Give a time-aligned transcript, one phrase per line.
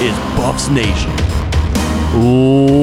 [0.00, 1.10] is Buffs Nation.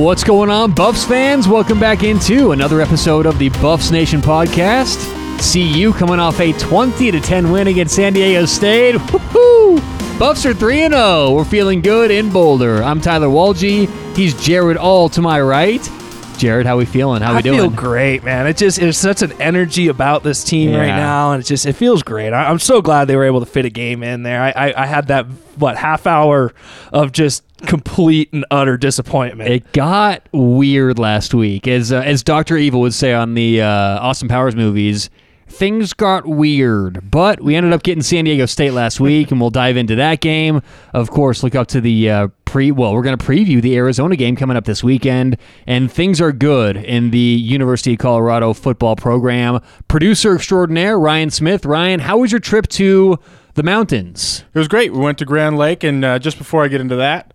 [0.04, 1.48] What's going on, Buffs fans?
[1.48, 5.00] Welcome back into another episode of the Buffs Nation podcast.
[5.40, 8.96] CU coming off a 20 to 10 win against San Diego State.
[8.96, 10.20] Woohoo!
[10.20, 11.32] Buffs are 3 0.
[11.32, 12.84] We're feeling good in Boulder.
[12.84, 13.88] I'm Tyler Walje.
[14.16, 15.90] He's Jared All to my right.
[16.36, 17.22] Jared, how are we feeling?
[17.22, 17.60] How we I doing?
[17.60, 18.48] I feel great, man.
[18.48, 21.74] It just there's such an energy about this team right now, and it just it
[21.74, 22.34] feels great.
[22.34, 24.42] I, I'm so glad they were able to fit a game in there.
[24.42, 25.26] I, I, I had that
[25.58, 26.54] what half hour
[26.92, 29.50] of just complete and utter disappointment.
[29.50, 33.68] It got weird last week, as uh, as Doctor Evil would say on the uh,
[34.00, 35.10] Austin Powers movies.
[35.48, 39.52] Things got weird, but we ended up getting San Diego State last week, and we'll
[39.52, 40.62] dive into that game.
[40.92, 42.72] Of course, look up to the uh, pre.
[42.72, 46.32] Well, we're going to preview the Arizona game coming up this weekend, and things are
[46.32, 49.62] good in the University of Colorado football program.
[49.88, 51.64] Producer extraordinaire Ryan Smith.
[51.64, 53.20] Ryan, how was your trip to
[53.54, 54.44] the mountains?
[54.52, 54.94] It was great.
[54.94, 57.35] We went to Grand Lake, and uh, just before I get into that,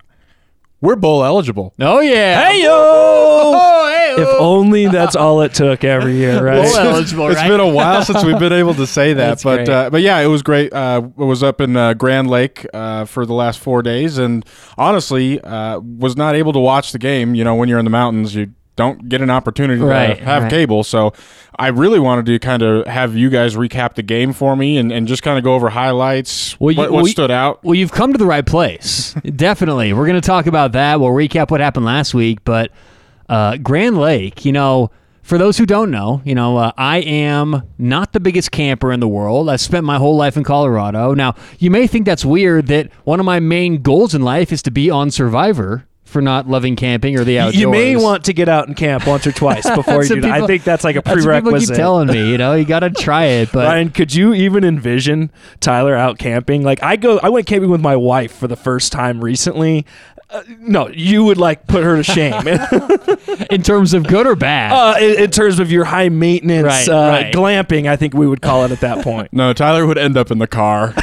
[0.81, 1.75] we're bowl eligible.
[1.81, 2.71] Oh yeah, hey yo!
[2.73, 6.63] Oh, If only that's all it took every year, right?
[6.65, 7.49] Bowl eligible, It's right?
[7.49, 10.19] been a while since we've been able to say that, That's but uh, but yeah,
[10.19, 10.73] it was great.
[10.73, 14.45] Uh, I was up in uh, Grand Lake uh, for the last four days, and
[14.79, 17.35] honestly, uh, was not able to watch the game.
[17.35, 20.45] You know, when you're in the mountains, you don't get an opportunity Right, to have
[20.45, 20.51] right.
[20.51, 20.85] cable.
[20.85, 21.13] So
[21.59, 24.91] I really wanted to kind of have you guys recap the game for me and,
[24.91, 27.63] and just kind of go over highlights, Well, you- what, what well, stood out.
[27.65, 29.15] Well, you've come to the right place.
[29.37, 29.93] Definitely.
[29.93, 30.99] We're going to talk about that.
[31.01, 32.39] We'll recap what happened last week.
[32.45, 32.71] But
[33.29, 34.91] uh, Grand Lake, you know,
[35.23, 38.99] for those who don't know, you know, uh, I am not the biggest camper in
[39.01, 39.49] the world.
[39.51, 41.15] I've spent my whole life in Colorado.
[41.15, 44.63] Now, you may think that's weird that one of my main goals in life is
[44.63, 47.57] to be on Survivor for not loving camping or the outdoors.
[47.57, 50.21] you may want to get out and camp once or twice before you what do
[50.23, 50.43] that.
[50.43, 51.77] I think that's like a That's what people keep prerequisite.
[51.77, 52.31] telling me.
[52.31, 53.51] You know, you got to try it.
[53.53, 56.63] But Ryan, could you even envision Tyler out camping?
[56.63, 59.87] Like I go, I went camping with my wife for the first time recently.
[60.33, 62.47] Uh, no, you would like put her to shame.
[63.51, 66.89] in terms of good or bad, uh, in, in terms of your high maintenance Right,
[66.89, 67.35] uh, right.
[67.35, 69.33] glamping, I think we would call it at that point.
[69.33, 70.95] No, Tyler would end up in the car.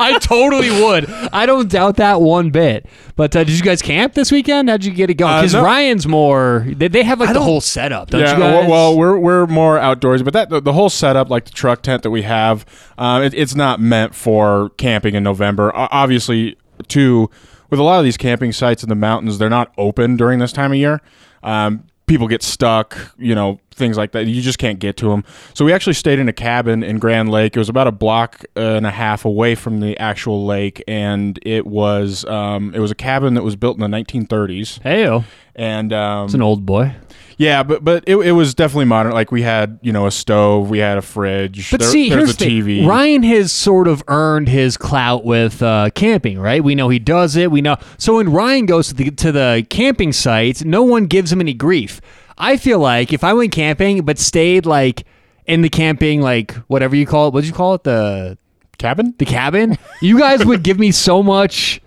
[0.00, 1.08] I totally would.
[1.32, 2.86] I don't doubt that one bit.
[3.16, 4.68] But uh, did you guys camp this weekend?
[4.68, 5.32] How'd you get it going?
[5.32, 5.62] Uh, Because no.
[5.64, 6.66] Ryan's more.
[6.68, 8.68] They, they have like the whole setup, don't yeah, you guys?
[8.68, 12.02] well, we're we're more outdoors, but that the, the whole setup, like the truck tent
[12.02, 12.64] that we have,
[12.98, 15.70] um, it, it's not meant for camping in November.
[15.74, 16.56] Obviously,
[16.88, 17.30] too,
[17.70, 20.52] with a lot of these camping sites in the mountains, they're not open during this
[20.52, 21.00] time of year.
[21.42, 24.26] Um, people get stuck, you know, things like that.
[24.26, 25.24] You just can't get to them.
[25.54, 27.56] So we actually stayed in a cabin in Grand Lake.
[27.56, 31.66] It was about a block and a half away from the actual lake, and it
[31.66, 34.80] was um, it was a cabin that was built in the 1930s.
[34.80, 35.24] Heyo.
[35.56, 36.94] And um, It's an old boy.
[37.36, 39.12] Yeah, but but it, it was definitely modern.
[39.12, 41.70] Like we had, you know, a stove, we had a fridge.
[41.70, 42.78] But there, see, there's here's a the TV.
[42.80, 42.86] thing.
[42.86, 46.62] Ryan has sort of earned his clout with uh, camping, right?
[46.62, 47.50] We know he does it.
[47.50, 47.76] We know.
[47.98, 51.54] So when Ryan goes to the to the camping sites, no one gives him any
[51.54, 52.00] grief.
[52.36, 55.04] I feel like if I went camping but stayed like
[55.46, 58.38] in the camping, like whatever you call it, what did you call it, the
[58.78, 59.14] cabin.
[59.18, 61.80] the cabin, you guys would give me so much.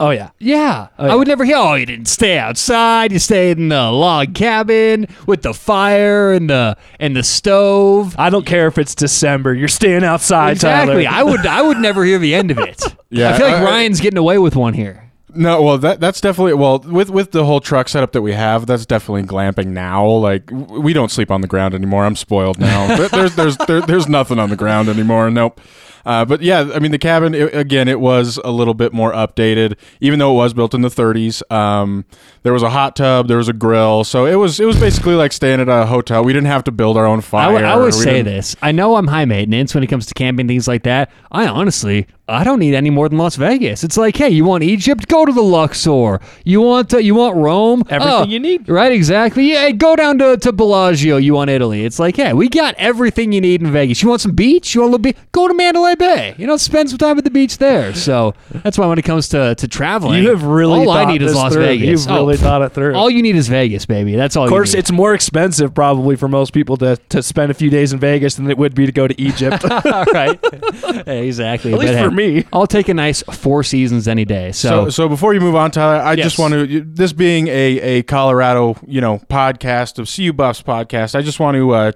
[0.00, 0.88] Oh yeah, Yeah.
[0.98, 1.12] Oh, yeah.
[1.12, 3.10] I would never hear, oh, you didn't stay outside.
[3.12, 8.14] You stayed in the log cabin with the fire and the and the stove.
[8.18, 9.54] I don't care if it's December.
[9.54, 11.04] You're staying outside, exactly.
[11.04, 11.16] Tyler.
[11.18, 12.82] I would I would never hear the end of it.
[13.10, 15.04] Yeah, I feel like I- I- Ryan's getting away with one here.
[15.34, 18.66] No, well, that that's definitely well with with the whole truck setup that we have.
[18.66, 20.06] That's definitely glamping now.
[20.06, 22.04] Like we don't sleep on the ground anymore.
[22.04, 22.96] I'm spoiled now.
[23.08, 25.30] There's there's there, there's nothing on the ground anymore.
[25.30, 25.60] Nope.
[26.04, 27.88] Uh, but yeah, I mean the cabin it, again.
[27.88, 31.42] It was a little bit more updated, even though it was built in the 30s.
[31.52, 32.04] Um,
[32.42, 35.14] there was a hot tub, there was a grill, so it was it was basically
[35.14, 36.24] like staying at a hotel.
[36.24, 37.52] We didn't have to build our own fire.
[37.52, 38.56] w- I always We say this.
[38.62, 41.10] I know I'm high maintenance when it comes to camping things like that.
[41.30, 43.82] I honestly, I don't need any more than Las Vegas.
[43.82, 45.08] It's like, hey, you want Egypt?
[45.08, 46.20] Go to the Luxor.
[46.44, 47.82] You want uh, you want Rome?
[47.88, 48.68] Everything Oh, you need.
[48.68, 49.50] Right, exactly.
[49.52, 51.16] Yeah, go down to, to Bellagio.
[51.16, 51.86] You want Italy?
[51.86, 54.02] It's like, hey, we got everything you need in Vegas.
[54.02, 54.74] You want some beach?
[54.74, 55.16] You want a little beach?
[55.32, 56.34] Go to Mandalay Bay.
[56.36, 57.94] You know, spend some time at the beach there.
[57.94, 61.22] So that's why when it comes to, to traveling, You have really all I need
[61.22, 61.62] is Las through.
[61.64, 62.04] Vegas.
[62.06, 62.94] You've really thought it through.
[62.94, 64.16] All you need is Vegas, baby.
[64.16, 64.44] That's all.
[64.44, 67.94] Of course, it's more expensive probably for most people to, to spend a few days
[67.94, 69.64] in Vegas than it would be to go to Egypt.
[69.64, 70.38] all right.
[71.06, 71.72] exactly.
[71.72, 72.44] At least But, for hey, me.
[72.52, 74.52] I'll take a nice four seasons any day.
[74.52, 76.24] So, So, so before you move on, Tyler, I Yes.
[76.26, 76.80] just want to.
[76.82, 81.54] This being a a Colorado, you know, podcast of CU Buffs podcast, I just want
[81.56, 81.92] to uh,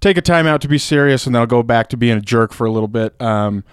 [0.00, 2.20] take a time out to be serious, and then I'll go back to being a
[2.20, 3.14] jerk for a little bit.
[3.22, 3.64] Um,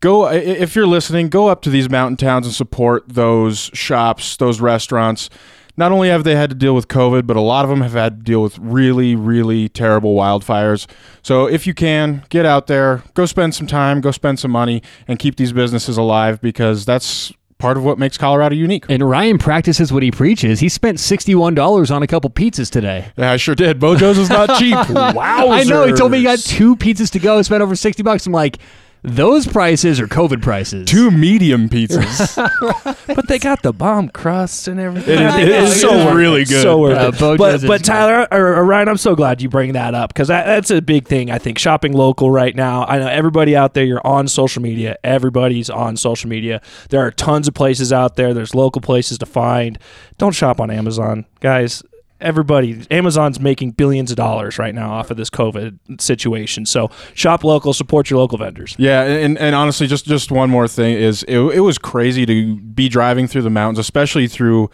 [0.00, 4.60] go if you're listening, go up to these mountain towns and support those shops, those
[4.60, 5.28] restaurants.
[5.76, 7.92] Not only have they had to deal with COVID, but a lot of them have
[7.92, 10.88] had to deal with really, really terrible wildfires.
[11.22, 14.82] So if you can, get out there, go spend some time, go spend some money,
[15.08, 18.86] and keep these businesses alive because that's part of what makes Colorado unique.
[18.88, 20.58] And Ryan practices what he preaches.
[20.58, 23.12] He spent $61 on a couple pizzas today.
[23.16, 23.78] Yeah, I sure did.
[23.78, 24.74] Bojo's is not cheap.
[24.74, 25.14] wow.
[25.50, 25.86] I know.
[25.86, 28.26] He told me he got two pizzas to go, spent over 60 bucks.
[28.26, 28.58] I'm like,
[29.02, 30.88] those prices are COVID prices.
[30.88, 32.36] Two medium pizzas.
[33.06, 35.18] but they got the bomb crust and everything.
[35.18, 36.62] It is- I it know, is it's so worth really good.
[36.62, 37.14] So worth Uh, it.
[37.14, 40.28] Bojo's But but Tyler or, or Ryan, I'm so glad you bring that up because
[40.28, 41.30] that, that's a big thing.
[41.30, 42.84] I think shopping local right now.
[42.84, 43.84] I know everybody out there.
[43.84, 44.96] You're on social media.
[45.02, 46.60] Everybody's on social media.
[46.90, 48.34] There are tons of places out there.
[48.34, 49.78] There's local places to find.
[50.18, 51.82] Don't shop on Amazon, guys.
[52.20, 56.66] Everybody, Amazon's making billions of dollars right now off of this COVID situation.
[56.66, 58.74] So shop local, support your local vendors.
[58.78, 62.56] Yeah, and, and honestly, just just one more thing is it, it was crazy to
[62.56, 64.70] be driving through the mountains, especially through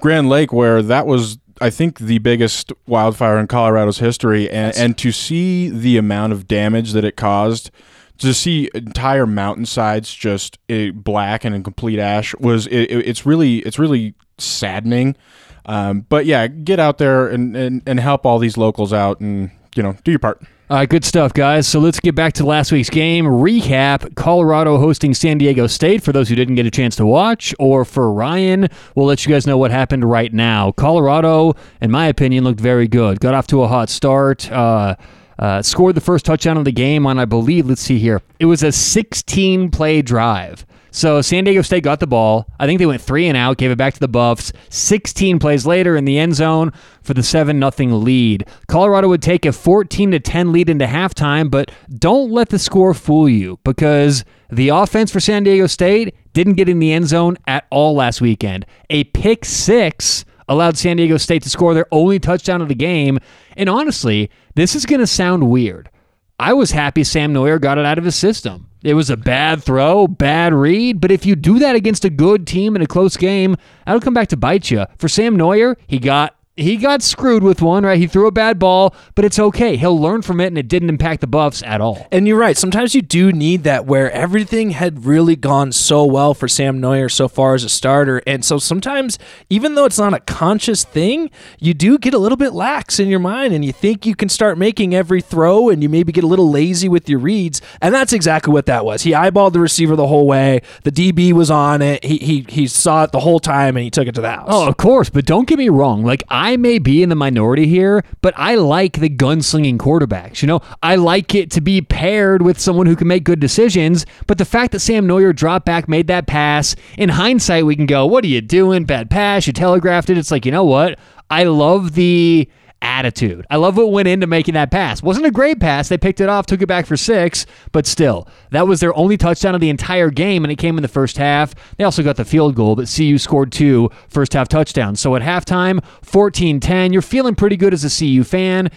[0.00, 4.98] Grand Lake, where that was I think the biggest wildfire in Colorado's history, and and
[4.98, 7.70] to see the amount of damage that it caused.
[8.18, 13.26] To see entire mountainsides just eh, black and in complete ash was it, it- it's
[13.26, 15.16] really it's really saddening.
[15.66, 19.50] Um, but yeah, get out there and, and, and help all these locals out and
[19.74, 20.42] you know do your part.
[20.70, 21.68] All right, good stuff, guys.
[21.68, 23.26] So let's get back to last week's game.
[23.26, 27.54] Recap Colorado hosting San Diego State for those who didn't get a chance to watch,
[27.58, 30.72] or for Ryan, we'll let you guys know what happened right now.
[30.72, 31.52] Colorado,
[31.82, 33.20] in my opinion, looked very good.
[33.20, 34.50] Got off to a hot start.
[34.50, 34.96] Uh,
[35.38, 38.22] uh, scored the first touchdown of the game on, I believe, let's see here.
[38.38, 40.64] It was a 16 play drive.
[40.94, 42.46] So San Diego State got the ball.
[42.60, 44.52] I think they went three and out, gave it back to the Buffs.
[44.70, 48.46] 16 plays later in the end zone for the 7 0 lead.
[48.68, 52.94] Colorado would take a 14 to 10 lead into halftime, but don't let the score
[52.94, 57.38] fool you because the offense for San Diego State didn't get in the end zone
[57.48, 58.64] at all last weekend.
[58.88, 63.18] A pick six allowed San Diego State to score their only touchdown of the game.
[63.56, 65.90] And honestly, this is going to sound weird.
[66.38, 68.68] I was happy Sam Noyer got it out of his system.
[68.82, 72.46] It was a bad throw, bad read, but if you do that against a good
[72.46, 74.84] team in a close game, that'll come back to bite you.
[74.98, 77.98] For Sam Noyer, he got he got screwed with one, right?
[77.98, 79.76] He threw a bad ball, but it's okay.
[79.76, 82.06] He'll learn from it, and it didn't impact the Buffs at all.
[82.12, 82.56] And you're right.
[82.56, 87.10] Sometimes you do need that where everything had really gone so well for Sam Noyer
[87.10, 88.22] so far as a starter.
[88.24, 89.18] And so sometimes,
[89.50, 93.08] even though it's not a conscious thing, you do get a little bit lax in
[93.08, 96.22] your mind and you think you can start making every throw and you maybe get
[96.22, 97.60] a little lazy with your reads.
[97.80, 99.02] And that's exactly what that was.
[99.02, 100.62] He eyeballed the receiver the whole way.
[100.84, 102.04] The DB was on it.
[102.04, 104.48] He, he, he saw it the whole time and he took it to the house.
[104.48, 106.04] Oh, of course, but don't get me wrong.
[106.04, 110.42] Like I may be in the minority here, but I like the gunslinging quarterbacks.
[110.42, 114.06] You know, I like it to be paired with someone who can make good decisions.
[114.26, 117.86] But the fact that Sam Noyer dropped back, made that pass, in hindsight, we can
[117.86, 118.84] go, "What are you doing?
[118.84, 119.46] Bad pass.
[119.46, 120.98] You telegraphed it." It's like, you know what?
[121.30, 122.48] I love the
[122.84, 123.46] attitude.
[123.50, 125.02] I love what went into making that pass.
[125.02, 125.88] Wasn't a great pass.
[125.88, 129.16] They picked it off, took it back for six, but still, that was their only
[129.16, 131.54] touchdown of the entire game, and it came in the first half.
[131.76, 135.00] They also got the field goal, but CU scored two first half touchdowns.
[135.00, 138.70] So at halftime, 14 10, you're feeling pretty good as a CU fan.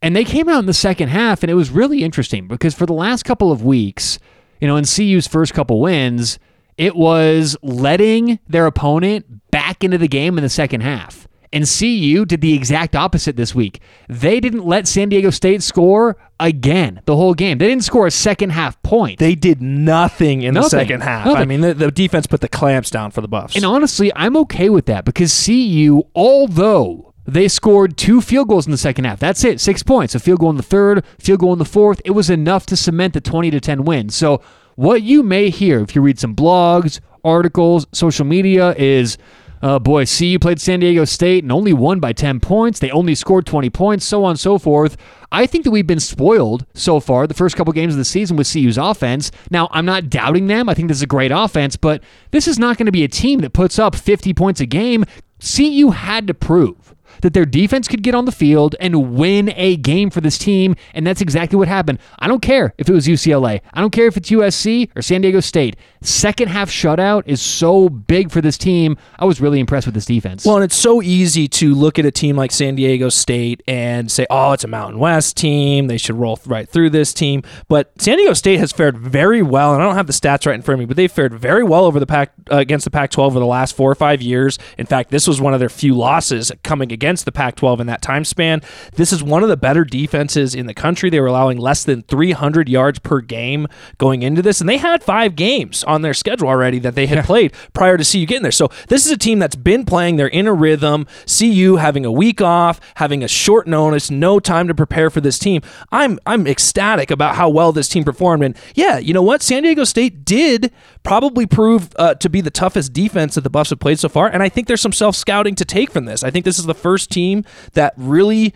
[0.00, 2.86] And they came out in the second half, and it was really interesting because for
[2.86, 4.18] the last couple of weeks,
[4.60, 6.38] you know, in CU's first couple wins,
[6.76, 11.28] it was letting their opponent back into the game in the second half.
[11.52, 13.80] And CU did the exact opposite this week.
[14.08, 17.58] They didn't let San Diego State score again the whole game.
[17.58, 19.18] They didn't score a second half point.
[19.18, 21.26] They did nothing in the second half.
[21.26, 21.42] Nothing.
[21.42, 23.54] I mean, the, the defense put the clamps down for the Buffs.
[23.54, 28.72] And honestly, I'm okay with that because CU, although they scored two field goals in
[28.72, 30.14] the second half, that's it, six points.
[30.14, 32.00] A field goal in the third, field goal in the fourth.
[32.04, 34.08] It was enough to cement the 20 to 10 win.
[34.08, 34.40] So
[34.74, 39.18] what you may hear if you read some blogs, articles, social media is.
[39.62, 42.80] Uh, boy, CU played San Diego State and only won by 10 points.
[42.80, 44.96] They only scored 20 points, so on and so forth.
[45.30, 48.36] I think that we've been spoiled so far the first couple games of the season
[48.36, 49.30] with CU's offense.
[49.50, 50.68] Now, I'm not doubting them.
[50.68, 52.02] I think this is a great offense, but
[52.32, 55.04] this is not going to be a team that puts up 50 points a game.
[55.38, 59.76] CU had to prove that their defense could get on the field and win a
[59.76, 61.98] game for this team, and that's exactly what happened.
[62.18, 63.60] I don't care if it was UCLA.
[63.72, 65.76] I don't care if it's USC or San Diego State.
[66.02, 68.96] Second half shutout is so big for this team.
[69.18, 70.44] I was really impressed with this defense.
[70.44, 74.10] Well, and it's so easy to look at a team like San Diego State and
[74.10, 75.86] say, "Oh, it's a Mountain West team.
[75.86, 79.74] They should roll right through this team." But San Diego State has fared very well,
[79.74, 81.62] and I don't have the stats right in front of me, but they've fared very
[81.62, 84.58] well over the pack uh, against the Pac-12 over the last four or five years.
[84.78, 87.80] In fact, this was one of their few losses coming against against the Pac 12
[87.80, 88.62] in that time span.
[88.94, 91.10] This is one of the better defenses in the country.
[91.10, 93.66] They were allowing less than 300 yards per game
[93.98, 97.24] going into this, and they had five games on their schedule already that they had
[97.24, 98.52] played prior to CU getting there.
[98.52, 100.14] So this is a team that's been playing.
[100.14, 101.08] They're in a rhythm.
[101.26, 105.40] CU having a week off, having a short notice, no time to prepare for this
[105.40, 105.60] team.
[105.90, 108.44] I'm I'm ecstatic about how well this team performed.
[108.44, 109.42] And yeah, you know what?
[109.42, 110.70] San Diego State did
[111.02, 114.28] probably prove uh, to be the toughest defense that the Buffs have played so far.
[114.28, 116.22] And I think there's some self scouting to take from this.
[116.22, 118.54] I think this is the first team that really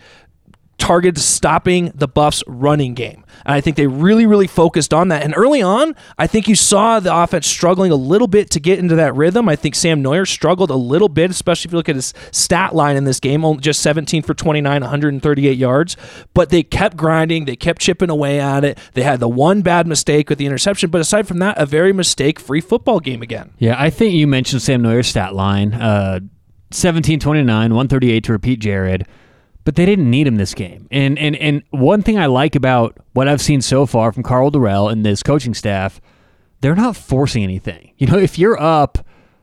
[0.77, 3.25] targeted stopping the Buffs running game.
[3.45, 5.23] And I think they really, really focused on that.
[5.23, 8.79] And early on, I think you saw the offense struggling a little bit to get
[8.79, 9.49] into that rhythm.
[9.49, 12.75] I think Sam Noyer struggled a little bit, especially if you look at his stat
[12.75, 15.97] line in this game, just 17 for 29, 138 yards.
[16.33, 18.77] But they kept grinding, they kept chipping away at it.
[18.93, 21.93] They had the one bad mistake with the interception, but aside from that, a very
[21.93, 23.51] mistake free football game again.
[23.57, 25.73] Yeah, I think you mentioned Sam Noyer's stat line.
[25.73, 26.19] Uh,
[26.71, 29.07] 17 29, 138 to repeat Jared
[29.67, 30.87] but they didn't need him this game.
[30.91, 34.49] And and and one thing I like about what I've seen so far from Karl
[34.49, 35.99] Dorrell and this coaching staff,
[36.61, 37.91] they're not forcing anything.
[37.97, 38.99] You know, if you're up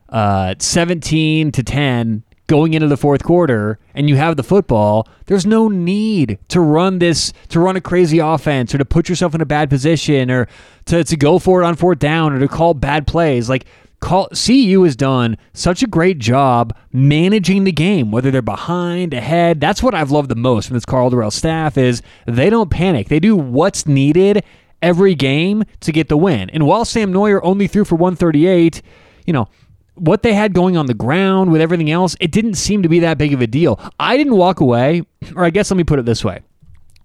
[0.09, 5.45] uh, 17 to 10 going into the fourth quarter and you have the football, there's
[5.45, 9.41] no need to run this to run a crazy offense or to put yourself in
[9.41, 10.47] a bad position or
[10.85, 13.47] to, to go for it on fourth down or to call bad plays.
[13.47, 13.65] Like
[14.05, 19.59] Call, CU has done such a great job managing the game, whether they're behind, ahead.
[19.59, 23.09] That's what I've loved the most from this Karl Dorrell staff is they don't panic.
[23.09, 24.43] They do what's needed
[24.79, 26.51] every game to get the win.
[26.51, 28.79] And while Sam Noyer only threw for 138,
[29.25, 29.47] you know,
[29.95, 32.99] what they had going on the ground with everything else, it didn't seem to be
[32.99, 33.79] that big of a deal.
[33.99, 35.01] I didn't walk away,
[35.35, 36.41] or I guess let me put it this way.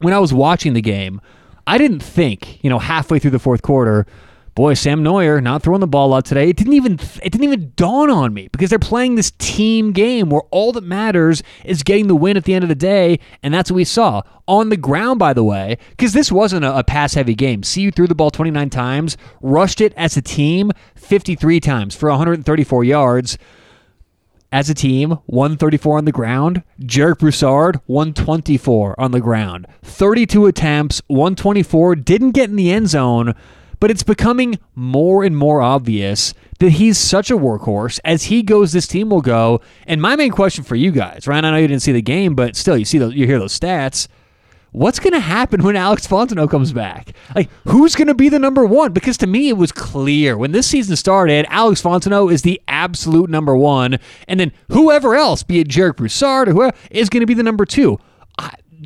[0.01, 1.23] When I was watching the game,
[1.67, 4.07] I didn't think, you know, halfway through the fourth quarter,
[4.55, 6.49] boy, Sam Noyer not throwing the ball out today.
[6.49, 10.31] It didn't even it didn't even dawn on me because they're playing this team game
[10.31, 13.53] where all that matters is getting the win at the end of the day, and
[13.53, 15.19] that's what we saw on the ground.
[15.19, 17.63] By the way, because this wasn't a, a pass heavy game.
[17.63, 22.85] CU threw the ball 29 times, rushed it as a team 53 times for 134
[22.85, 23.39] yards.
[24.53, 26.65] As a team, 134 on the ground.
[26.81, 29.69] Jarek Broussard, 124 on the ground.
[29.83, 31.95] 32 attempts, 124.
[31.95, 33.35] Didn't get in the end zone
[33.81, 37.99] but it's becoming more and more obvious that he's such a workhorse.
[38.05, 39.61] As he goes, this team will go.
[39.87, 42.35] And my main question for you guys, Ryan, I know you didn't see the game,
[42.35, 44.07] but still, you see those, you hear those stats.
[44.73, 47.13] What's going to happen when Alex Fontenot comes back?
[47.35, 48.93] Like, who's going to be the number one?
[48.93, 53.29] Because to me, it was clear when this season started, Alex Fontenot is the absolute
[53.31, 53.99] number one.
[54.29, 57.43] And then whoever else, be it Jarek Broussard or whoever, is going to be the
[57.43, 57.99] number two.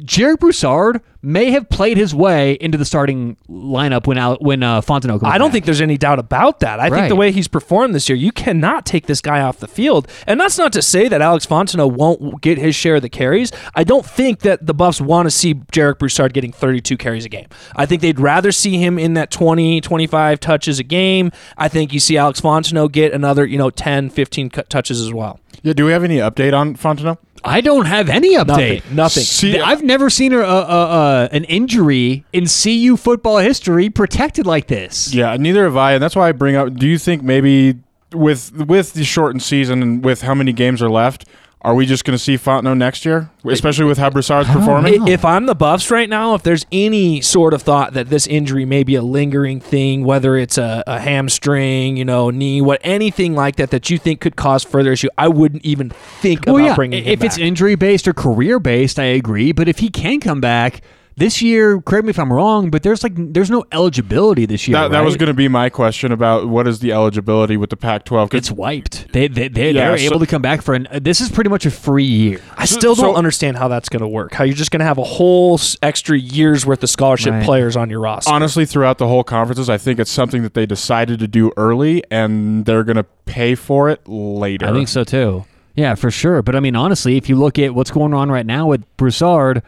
[0.04, 4.82] Jarek Broussard may have played his way into the starting lineup when Al, when uh,
[4.82, 5.52] Fontenot comes I don't back.
[5.52, 6.78] think there's any doubt about that.
[6.78, 6.98] I Right.
[6.98, 10.06] think the way he's performed this year, you cannot take this guy off the field.
[10.26, 13.50] And that's not to say that Alex Fontenot won't get his share of the carries.
[13.74, 17.30] I don't think that the Buffs want to see Jarek Broussard getting 32 carries a
[17.30, 17.46] game.
[17.74, 21.32] I think they'd rather see him in that 20, 25 touches a game.
[21.56, 25.12] I think you see Alex Fontenot get another, you know, 10, 15 cu- touches as
[25.14, 25.40] well.
[25.62, 27.16] Yeah, do we have any update on Fontenot?
[27.44, 28.46] I don't have any update.
[28.46, 28.96] Nothing.
[28.96, 29.22] Nothing.
[29.22, 34.66] See, I've never seen a, a, a, an injury in CU football history protected like
[34.68, 35.12] this.
[35.12, 36.74] Yeah, neither have I, and that's why I bring up.
[36.74, 37.78] Do you think maybe
[38.12, 41.26] with with the shortened season and with how many games are left,
[41.64, 45.08] are we just going to see Fontenot next year, especially with how Broussard's performing?
[45.08, 48.66] If I'm the Buffs right now, if there's any sort of thought that this injury
[48.66, 53.34] may be a lingering thing, whether it's a, a hamstring, you know, knee, what anything
[53.34, 56.66] like that that you think could cause further issue, I wouldn't even think Well, about
[56.66, 59.52] yeah, bringing him if it's injury based or career based, I agree.
[59.52, 60.82] But if he can come back
[61.16, 64.76] this year, correct me if I'm wrong, but there's like there's no eligibility this year.
[64.78, 67.76] that, that was going to be my question about what is the eligibility with the
[67.76, 68.30] Pac-12.
[68.30, 69.12] 'cause It's wiped.
[69.12, 70.88] They they they Yeah, they're so- able to come back for an.
[70.90, 72.40] uh, This is pretty much a free year.
[72.58, 74.34] I still so- don't understand how that's going to work.
[74.34, 77.44] How you're just going to have a whole extra year's worth of scholarship Right.
[77.44, 78.32] players on your roster.
[78.32, 82.02] honestly throughout the whole conferences, I think it's something that they decided to do early,
[82.10, 84.66] and they're going to pay for it later.
[84.66, 85.44] I think so too.
[85.76, 86.42] Yeah, for sure.
[86.42, 89.62] But I mean, honestly, if you look at what's going on right now with Broussard,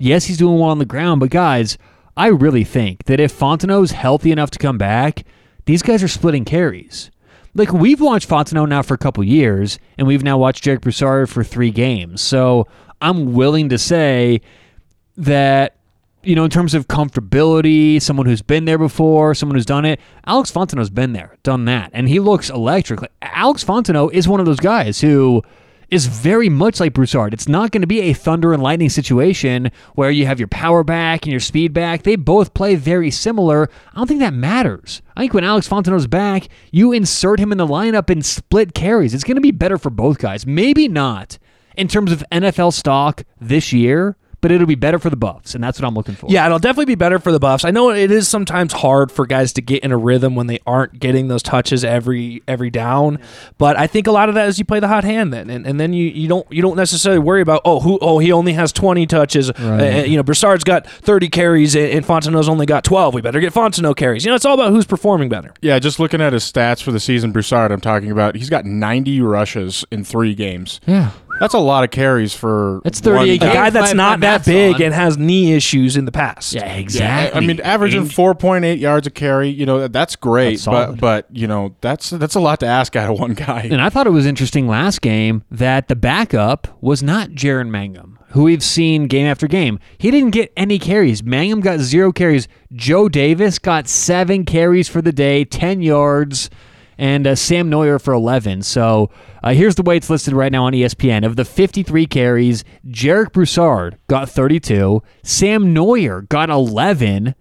[0.00, 1.20] yes, he's doing well on the ground.
[1.20, 1.78] But guys,
[2.16, 5.24] I really think that if Fontenot's healthy enough to come back,
[5.66, 7.10] these guys are splitting carries.
[7.54, 11.28] Like we've watched Fontenot now for a couple years, and we've now watched Jarek Broussard
[11.28, 12.20] for three games.
[12.20, 12.66] So
[13.00, 14.40] I'm willing to say
[15.16, 15.76] that
[16.22, 19.98] you know, in terms of comfortability, someone who's been there before, someone who's done it.
[20.26, 23.00] Alex Fontenot's been there, done that, and he looks electric.
[23.22, 25.42] Alex Fontenot is one of those guys who
[25.90, 27.34] is very much like Broussard.
[27.34, 30.84] It's not going to be a thunder and lightning situation where you have your power
[30.84, 32.02] back and your speed back.
[32.02, 33.68] They both play very similar.
[33.92, 35.02] I don't think that matters.
[35.16, 39.14] I think when Alex Fontenot's back, you insert him in the lineup and split carries.
[39.14, 40.46] It's going to be better for both guys.
[40.46, 41.38] Maybe not
[41.76, 45.62] in terms of NFL stock this year, but it'll be better for the Buffs, and
[45.62, 46.26] that's what I'm looking for.
[46.30, 47.64] Yeah, it'll definitely be better for the Buffs.
[47.64, 50.60] I know it is sometimes hard for guys to get in a rhythm when they
[50.66, 53.18] aren't getting those touches every every down,
[53.58, 55.66] but I think a lot of that is you play the hot hand then, and,
[55.66, 58.52] and then you, you don't you don't necessarily worry about oh who oh he only
[58.54, 62.84] has 20 touches, uh, you know Broussard's got 30 carries and, and Fontenot's only got
[62.84, 63.14] 12.
[63.14, 64.24] We better get Fontenot carries.
[64.24, 65.52] You know it's all about who's performing better.
[65.60, 68.64] Yeah, just looking at his stats for the season, Broussard, I'm talking about, he's got
[68.64, 70.80] 90 rushes in three games.
[70.86, 71.10] yeah.
[71.38, 72.82] That's a lot of carries for.
[72.84, 74.82] That's 38 one A Yeah, guy that's my- not my that big on.
[74.82, 76.52] and has knee issues in the past.
[76.54, 77.42] Yeah, Yeah, exactly.
[77.42, 80.60] I mean, averaging 4.8 yards a carry, you know, that's great.
[80.60, 83.68] That's but but you know, that's that's a lot to ask out of one guy.
[83.70, 88.16] And I thought it was interesting last game that the backup was not Jaren Mangham,
[88.30, 89.78] who we've seen game after game.
[89.98, 91.22] He didn't get any carries.
[91.22, 92.48] Mangum got zero carries.
[92.72, 96.50] Joe Davis got seven carries for the day, 10 yards,
[97.00, 98.62] and uh, Sam Noyer for 11.
[98.62, 99.10] So
[99.42, 101.26] uh, here's the way it's listed right now on ESPN.
[101.26, 107.34] Of the 53 carries, Jarek Broussard got 32, Sam Noyer got 11.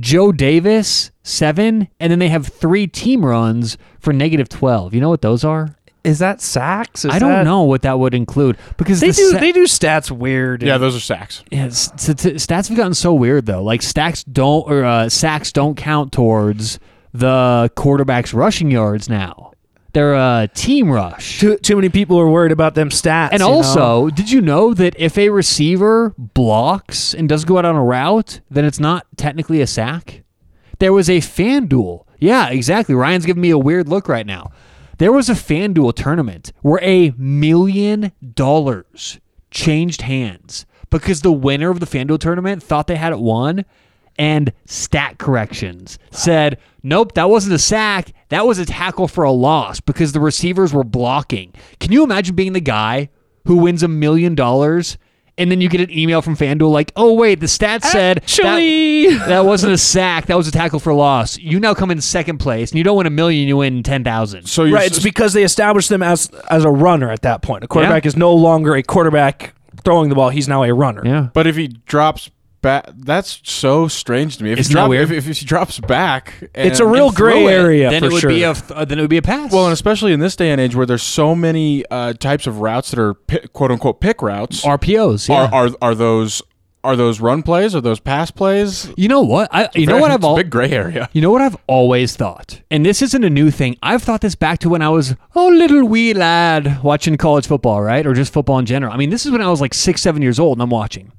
[0.00, 4.92] Joe Davis, seven, and then they have three team runs for negative 12.
[4.92, 5.76] You know what those are?
[6.04, 7.04] Is that sacks?
[7.06, 9.52] Is I don't that- know what that would include because They the do sa- they
[9.52, 10.62] do stats weird.
[10.62, 11.42] yeah, those are sacks.
[11.50, 13.62] yeah, s- s- t- stats have gotten so weird though.
[13.62, 16.78] Like stacks don't or uh, sacks don't count towards
[17.12, 19.52] the quarterback's rushing yards now.
[19.92, 21.40] They're a team rush.
[21.40, 23.30] too, too many people are worried about them stats.
[23.32, 23.52] And you know?
[23.52, 27.82] also, did you know that if a receiver blocks and doesn't go out on a
[27.82, 30.22] route, then it's not technically a sack?
[30.78, 32.04] There was a FanDuel.
[32.18, 32.94] Yeah, exactly.
[32.94, 34.52] Ryan's giving me a weird look right now.
[34.98, 41.80] There was a FanDuel tournament where a million dollars changed hands because the winner of
[41.80, 43.64] the FanDuel tournament thought they had it won
[44.18, 48.12] and stat corrections said, nope, that wasn't a sack.
[48.30, 51.52] That was a tackle for a loss because the receivers were blocking.
[51.80, 53.08] Can you imagine being the guy
[53.46, 54.98] who wins a million dollars
[55.38, 58.22] and then you get an email from FanDuel like, oh, wait, the stat said that,
[58.24, 60.26] Actually, that wasn't a sack.
[60.26, 61.38] That was a tackle for a loss.
[61.38, 64.46] You now come in second place and you don't win a million, you win 10,000.
[64.48, 67.62] So you're right, it's because they established them as as a runner at that point.
[67.62, 68.08] A quarterback Yeah.
[68.08, 71.02] is no longer a quarterback throwing the ball; he's now a runner.
[71.06, 71.28] Yeah.
[71.32, 72.30] But if he drops
[72.62, 74.52] back, that's so strange to me.
[74.52, 75.10] If Isn't he that drop, weird?
[75.10, 78.00] If, if he drops back, and, It's a real and throw gray it- area then
[78.00, 78.30] for it would sure.
[78.30, 79.52] be a uh, then it would be a pass.
[79.52, 82.60] Well, and especially in this day and age where there's so many uh, types of
[82.60, 85.28] routes that are pi- quote unquote pick routes, RPOs.
[85.28, 85.46] Yeah.
[85.52, 86.42] are, are are those
[86.84, 87.74] are those run plays?
[87.74, 88.88] Are those pass plays?
[88.96, 89.48] you know what?
[89.52, 91.08] I you know Very- what I've it's a al- big gray area.
[91.12, 93.76] You know what I've always thought, and this isn't a new thing.
[93.82, 97.82] I've thought this back to when I was a little wee lad watching college football,
[97.82, 98.92] right, or just football in general.
[98.92, 101.10] I mean, this is when I was like six, seven years old, and I'm watching.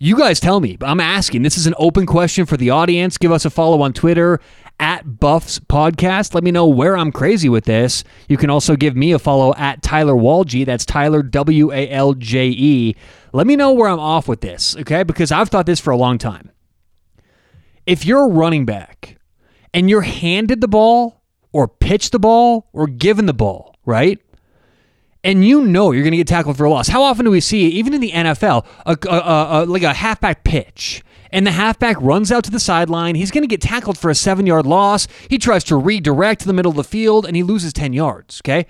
[0.00, 0.78] You guys tell me.
[0.80, 1.42] I'm asking.
[1.42, 3.18] This is an open question for the audience.
[3.18, 4.38] Give us a follow on Twitter
[4.78, 6.34] at Buffs Podcast.
[6.34, 8.04] Let me know where I'm crazy with this.
[8.28, 10.64] You can also give me a follow at Tyler Walje.
[10.64, 12.96] That's Tyler W A L J E.
[13.32, 15.02] Let me know where I'm off with this, okay?
[15.02, 16.52] Because I've thought this for a long time.
[17.84, 19.18] If you're a running back
[19.74, 24.20] and you're handed the ball or pitched the ball or given the ball, right?
[25.24, 26.88] And you know you're going to get tackled for a loss.
[26.88, 30.44] How often do we see, even in the NFL, a, a, a, like a halfback
[30.44, 33.14] pitch, and the halfback runs out to the sideline?
[33.14, 35.08] He's going to get tackled for a seven yard loss.
[35.28, 38.40] He tries to redirect to the middle of the field, and he loses 10 yards.
[38.44, 38.66] Okay.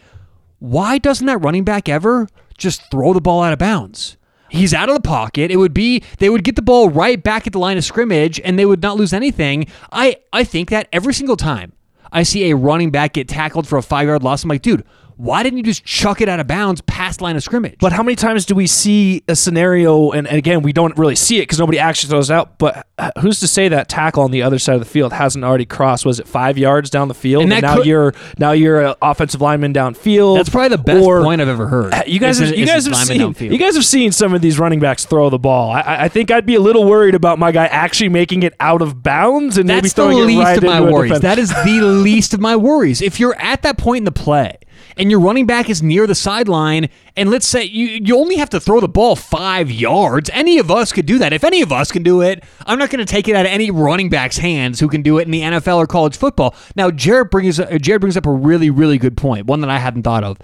[0.58, 4.16] Why doesn't that running back ever just throw the ball out of bounds?
[4.50, 5.50] He's out of the pocket.
[5.50, 8.40] It would be they would get the ball right back at the line of scrimmage
[8.40, 9.66] and they would not lose anything.
[9.92, 11.72] I I think that every single time
[12.10, 14.84] I see a running back get tackled for a 5-yard loss, I'm like, "Dude,
[15.18, 18.02] why didn't you just chuck it out of bounds past line of scrimmage?" But how
[18.02, 21.42] many times do we see a scenario, and, and again, we don't really see it
[21.42, 24.42] because nobody actually throws it out, but uh, who's to say that tackle on the
[24.42, 27.42] other side of the field hasn't already crossed, was it five yards down the field?
[27.44, 30.36] And And, now could- you're now you're an offensive lineman downfield.
[30.36, 31.94] That's probably the best or- point I've ever heard.
[32.06, 33.50] You guys, Is have, you guys have seen, downfield.
[33.52, 35.70] you guys have seen some of these running backs throw the ball.
[35.72, 38.82] I- I, think I'd be a little worried about my guy actually making it out
[38.82, 41.20] of bounds and maybe That's the throwing least it right of my worries.
[41.20, 43.02] That is the least of my worries.
[43.02, 44.56] If you're at that point in the play
[44.96, 48.50] and your running back is near the sideline, and let's say you, you only have
[48.50, 51.32] to throw the ball five yards, any of us could do that.
[51.32, 53.52] If any of us can do it, I'm not going to take it out of
[53.52, 56.54] any running back's hands who can do it in the NFL or college football.
[56.76, 60.02] Now, Jared brings Jared brings up a really really good point, one that I hadn't
[60.02, 60.38] thought of.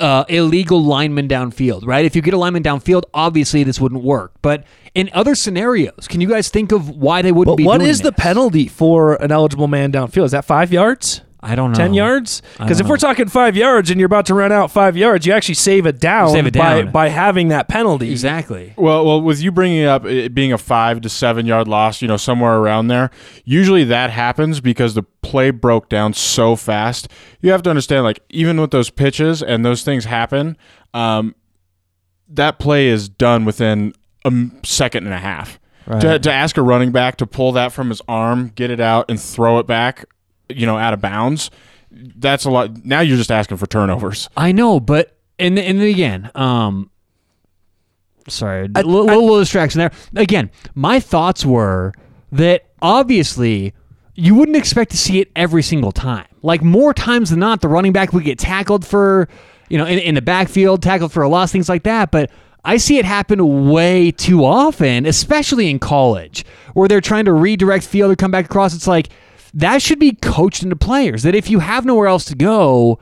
[0.00, 2.04] Uh, illegal lineman downfield, right?
[2.04, 4.32] If you get a lineman downfield, obviously this wouldn't work.
[4.42, 4.62] But
[4.94, 8.02] in other scenarios, can you guys think of why they wouldn't But be what is
[8.02, 10.26] the penalty for an eligible man downfield?
[10.26, 11.22] Is that five yards?
[11.40, 11.78] I don't know.
[11.78, 12.42] 10 yards?
[12.58, 15.24] Because don't if we're talking five yards and you're about to run out five yards,
[15.24, 16.90] you actually save it down, Save it By, down.
[16.92, 18.10] by having that penalty.
[18.10, 18.74] Exactly.
[18.76, 22.08] Well, well, with you bringing up it being a five to seven yard loss, you
[22.08, 23.10] know, somewhere around there,
[23.44, 27.08] usually that happens because the play broke down so fast.
[27.40, 30.56] You have to understand, like, even with those pitches and those things happen,
[30.92, 31.34] um,
[32.28, 33.92] that play is done within
[34.24, 34.32] a
[34.64, 35.58] second and a half.
[35.86, 36.00] Right.
[36.02, 39.06] To, to ask a running back to pull that from his arm, get it out,
[39.08, 40.04] and throw it back,
[40.48, 41.50] you know, out of bounds,
[41.90, 42.84] that's a lot.
[42.84, 44.28] Now you're just asking for turnovers.
[44.36, 46.90] I know, but and and again, um,
[48.28, 49.92] sorry, a little, little distraction there.
[50.16, 51.94] Again, my thoughts were
[52.32, 53.74] that obviously
[54.14, 56.26] you wouldn't expect to see it every single time.
[56.42, 59.28] Like more times than not, the running back would get tackled for,
[59.68, 62.10] you know, in, in the backfield, tackled for a loss, things like that.
[62.10, 62.30] But
[62.64, 67.84] I see it happen way too often, especially in college, where they're trying to redirect
[67.84, 68.74] field or come back across.
[68.74, 69.08] It's like
[69.54, 72.98] that should be coached into players that if you have nowhere else to go,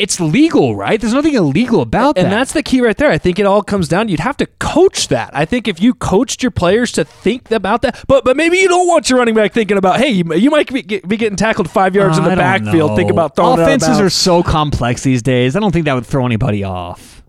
[0.00, 0.98] it's legal, right?
[0.98, 2.24] There's nothing illegal about that.
[2.24, 3.10] And that's the key right there.
[3.10, 4.08] I think it all comes down.
[4.08, 5.30] You'd have to coach that.
[5.34, 8.66] I think if you coached your players to think about that, but but maybe you
[8.66, 11.36] don't want your running back thinking about, hey, you, you might be, get, be getting
[11.36, 12.92] tackled five yards in the backfield.
[12.92, 12.96] know.
[12.96, 15.54] Think about throwing it out of Offenses are so complex these days.
[15.54, 17.19] I don't think that would throw anybody off.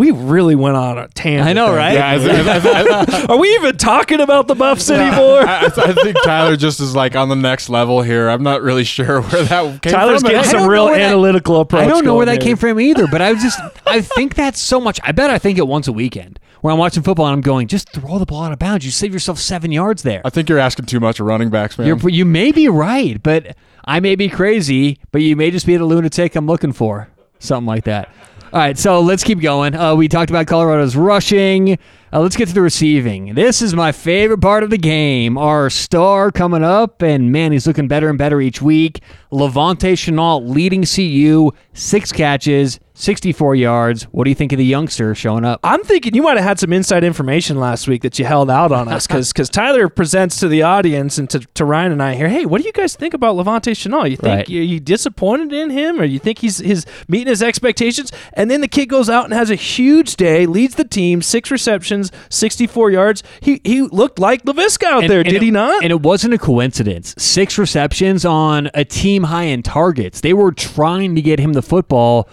[0.00, 1.46] We really went on a tangent.
[1.46, 1.76] I know, there.
[1.76, 1.92] right?
[1.92, 5.40] Yeah, I, I, I, Are we even talking about the Buffs anymore?
[5.46, 8.30] I, I think Tyler just is like on the next level here.
[8.30, 10.28] I'm not really sure where that came Tyler's from.
[10.32, 11.82] but getting some real where that- analytical approach.
[11.82, 12.52] I don't know where going that here.
[12.52, 14.98] came from either, but I was just I think that's so much.
[15.04, 17.68] I bet I think it once a weekend where I'm watching football and I'm going,
[17.68, 18.86] just throw the ball out of bounds.
[18.86, 20.22] You save yourself seven yards there.
[20.24, 21.86] I think you're asking too much of running backs, man.
[21.86, 25.76] You're, you may be right, but I may be crazy, but you may just be
[25.76, 27.10] the lunatic I'm looking for.
[27.38, 28.08] Something like that.
[28.52, 29.76] All right, so let's keep going.
[29.76, 31.78] Uh, we talked about Colorado's rushing.
[32.12, 33.34] Uh, let's get to the receiving.
[33.34, 35.38] This is my favorite part of the game.
[35.38, 39.02] Our star coming up, and man, he's looking better and better each week.
[39.32, 44.02] La'Vontae Shenault leading CU, six catches, 64 yards.
[44.04, 45.60] What do you think of the youngster showing up?
[45.64, 48.72] I'm thinking you might have had some inside information last week that you held out
[48.72, 52.28] on us because Tyler presents to the audience and to, to Ryan and I here,
[52.28, 54.10] hey, what do you guys think about La'Vontae Shenault?
[54.10, 54.48] You think Right.
[54.50, 58.12] you, you disappointed in him or you think he's his meeting his expectations?
[58.34, 61.50] And then the kid goes out and has a huge day, leads the team, six
[61.50, 63.22] receptions, 64 yards.
[63.40, 65.82] He he looked like Laviska out there, did it, he not?
[65.82, 67.14] And it wasn't a coincidence.
[67.16, 70.20] Six receptions on a team high in targets.
[70.20, 72.28] They were trying to get him the football.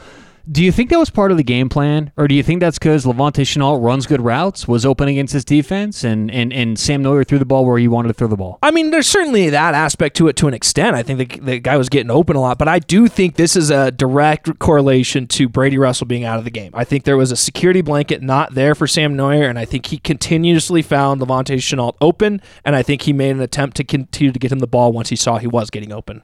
[0.50, 2.14] Do you think that was part of the game plan?
[2.16, 5.44] Or do you think that's because La'Vontae Shenault runs good routes, was open against his
[5.44, 8.38] defense, and, and, and Sam Noyer threw the ball where he wanted to throw the
[8.38, 8.58] ball?
[8.64, 10.96] I mean, there's certainly that aspect to it to an extent.
[10.96, 13.58] I think the, the guy was getting open a lot, but I do think this
[13.58, 16.72] is a direct correlation to Brady Russell being out of the game.
[16.74, 19.88] I think there was a security blanket not there for Sam Noyer, and I think
[19.88, 24.32] he continuously found La'Vontae Shenault open, and I think he made an attempt to continue
[24.32, 26.24] to get him the ball once he saw he was getting open.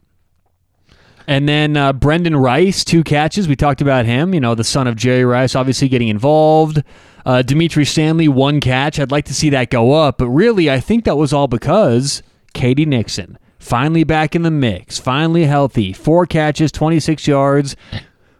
[1.27, 3.47] And then uh, Brenden Rice, two catches.
[3.47, 4.33] We talked about him.
[4.33, 6.83] You know, the son of Jerry Rice, obviously getting involved.
[7.25, 8.99] Uh, Dimitri Stanley, one catch.
[8.99, 12.21] I'd like to see that go up, but really, I think that was all because
[12.53, 12.85] K.D.
[12.85, 15.93] Nixon finally back in the mix, finally healthy.
[15.93, 17.75] Four catches, 26 yards.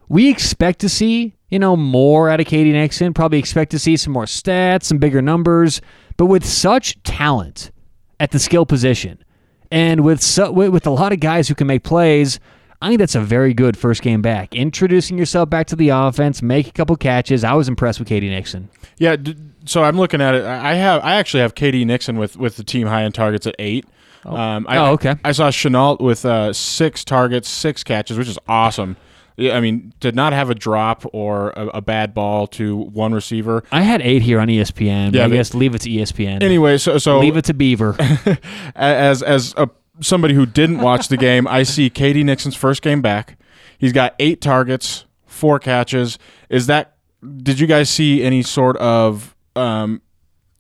[0.09, 2.71] We expect to see, you know, more out of K.D.
[2.73, 3.13] Nixon.
[3.13, 5.81] Probably expect to see some more stats, some bigger numbers.
[6.17, 7.71] But with such talent
[8.19, 9.23] at the skill position,
[9.71, 12.39] and with with with a lot of guys who can make plays,
[12.83, 14.53] I think that's a very good first game back.
[14.53, 17.45] Introducing yourself back to the offense, make a couple catches.
[17.45, 18.29] I was impressed with K.D.
[18.29, 18.67] Nixon.
[18.97, 19.15] Yeah,
[19.63, 20.43] so I'm looking at it.
[20.43, 21.85] I have I actually have K.D.
[21.85, 23.85] Nixon with with the team high in targets at eight.
[24.25, 25.15] Um, I, Oh, okay.
[25.23, 28.97] I saw Shenault with uh, six targets, six catches, which is awesome.
[29.39, 33.63] I mean, did not have a drop or a, a bad ball to one receiver.
[33.71, 35.13] I had eight here on ESPN.
[35.15, 36.43] Yeah, I guess leave it to ESPN.
[36.43, 37.95] Anyway, so so leave it to Beaver.
[38.75, 39.69] as as a
[40.01, 42.23] somebody who didn't watch the game, I see K.D.
[42.23, 43.37] Nixon's first game back.
[43.77, 46.17] He's got eight targets, four catches.
[46.49, 46.95] Is that?
[47.37, 50.01] Did you guys see any sort of um,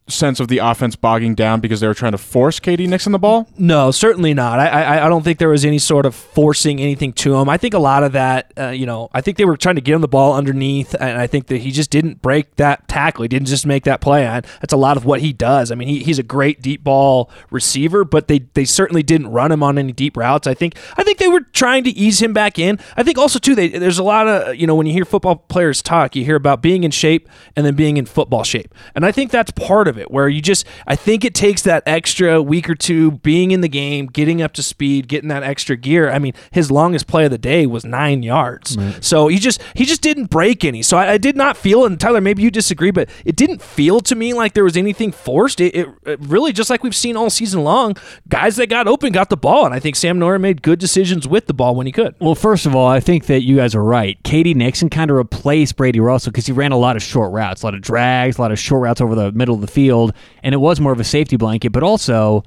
[0.07, 2.87] sense of the offense bogging down because they were trying to force K.D.
[2.87, 3.47] Nixon the ball?
[3.57, 4.59] No, certainly not.
[4.59, 7.49] I, I I don't think there was any sort of forcing anything to him.
[7.49, 9.81] I think a lot of that, uh, you know, I think they were trying to
[9.81, 13.23] get him the ball underneath, and I think that he just didn't break that tackle.
[13.23, 14.25] He didn't just make that play.
[14.25, 15.71] And that's a lot of what he does.
[15.71, 19.51] I mean, he, he's a great deep ball receiver, but they they certainly didn't run
[19.51, 20.47] him on any deep routes.
[20.47, 22.79] I think I think they were trying to ease him back in.
[22.97, 25.35] I think also too, they, there's a lot of you know when you hear football
[25.35, 29.05] players talk, you hear about being in shape and then being in football shape, and
[29.05, 30.11] I think that's part of it.
[30.11, 33.69] Where you just, I think it takes that extra week or two being in the
[33.69, 36.09] game, getting up to speed, getting that extra gear.
[36.09, 39.85] I mean, his longest play of the day was nine yards, so he just he
[39.85, 40.81] just didn't break any.
[40.81, 43.99] So I, I did not feel, and Tyler, maybe you disagree, but it didn't feel
[44.01, 45.59] to me like there was anything forced.
[45.61, 47.95] It, it, it really just like we've seen all season long,
[48.29, 51.27] guys that got open got the ball, and I think Sam Noyer made good decisions
[51.27, 52.15] with the ball when he could.
[52.19, 54.17] Well, first of all, I think that you guys are right.
[54.23, 54.53] K.D.
[54.53, 57.65] Nixon kind of replaced Brady Russell because he ran a lot of short routes, a
[57.65, 60.53] lot of drags, a lot of short routes over the middle of the field, and
[60.53, 61.71] it was more of a safety blanket.
[61.71, 62.43] But also,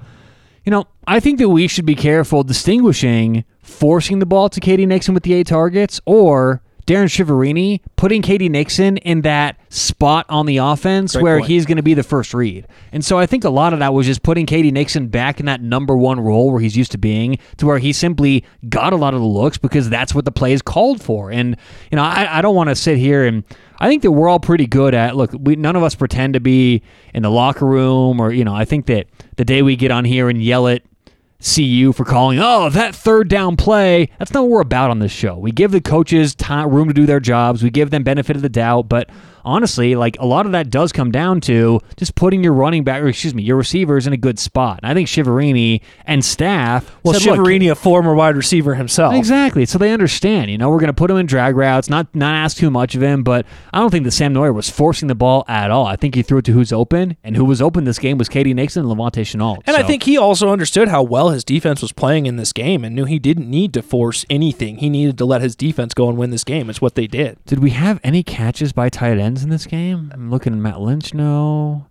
[0.65, 4.87] you know, I think that we should be careful distinguishing forcing the ball to K.D.
[4.87, 8.49] Nixon with the eight targets or Darrin Chiaverini putting K.D.
[8.49, 11.49] Nixon in that spot on the offense Great where point.
[11.49, 12.67] he's going to be the first read.
[12.93, 14.71] And so I think a lot of that was just putting K.D.
[14.71, 17.93] Nixon back in that number one role where he's used to being, to where he
[17.93, 21.31] simply got a lot of the looks because that's what the play is called for.
[21.31, 21.57] And,
[21.91, 23.43] you know, I, I don't want to sit here and
[23.79, 26.41] I think that we're all pretty good at look, we none of us pretend to
[26.41, 29.91] be in the locker room or, you know, I think that the day we get
[29.91, 30.83] on here and yell at
[31.43, 34.11] CU for calling, oh, that third down play.
[34.19, 35.37] That's not what we're about on this show.
[35.37, 37.63] We give the coaches time, room to do their jobs.
[37.63, 38.89] We give them benefit of the doubt.
[38.89, 39.11] But
[39.47, 43.01] honestly, like a lot of that does come down to just putting your running back,
[43.01, 44.81] or excuse me, your receivers in a good spot.
[44.83, 46.95] And I think Chiaverini and staff.
[47.03, 49.15] Well, said, Chiaverini, a former wide receiver himself.
[49.15, 49.65] Exactly.
[49.65, 50.51] So they understand.
[50.51, 52.95] You know, we're going to put him in drag routes, not not ask too much
[52.95, 53.23] of him.
[53.23, 55.87] But I don't think that Sam Noyer was forcing the ball at all.
[55.87, 58.29] I think he threw it to who's open, and who was open this game was
[58.29, 58.53] K.D.
[58.53, 59.63] Nixon and La'Vontae Shenault.
[59.67, 62.85] And I think he also understood how well his defense was playing in this game
[62.85, 64.79] and knew he didn't need to force anything.
[64.79, 66.69] He needed to let his defense go and win this game.
[66.69, 67.39] It's what they did.
[67.47, 70.11] Did we have any catches by tight ends in this game?
[70.15, 71.15] I'm looking at Matt Lynch.
[71.15, 71.87] No.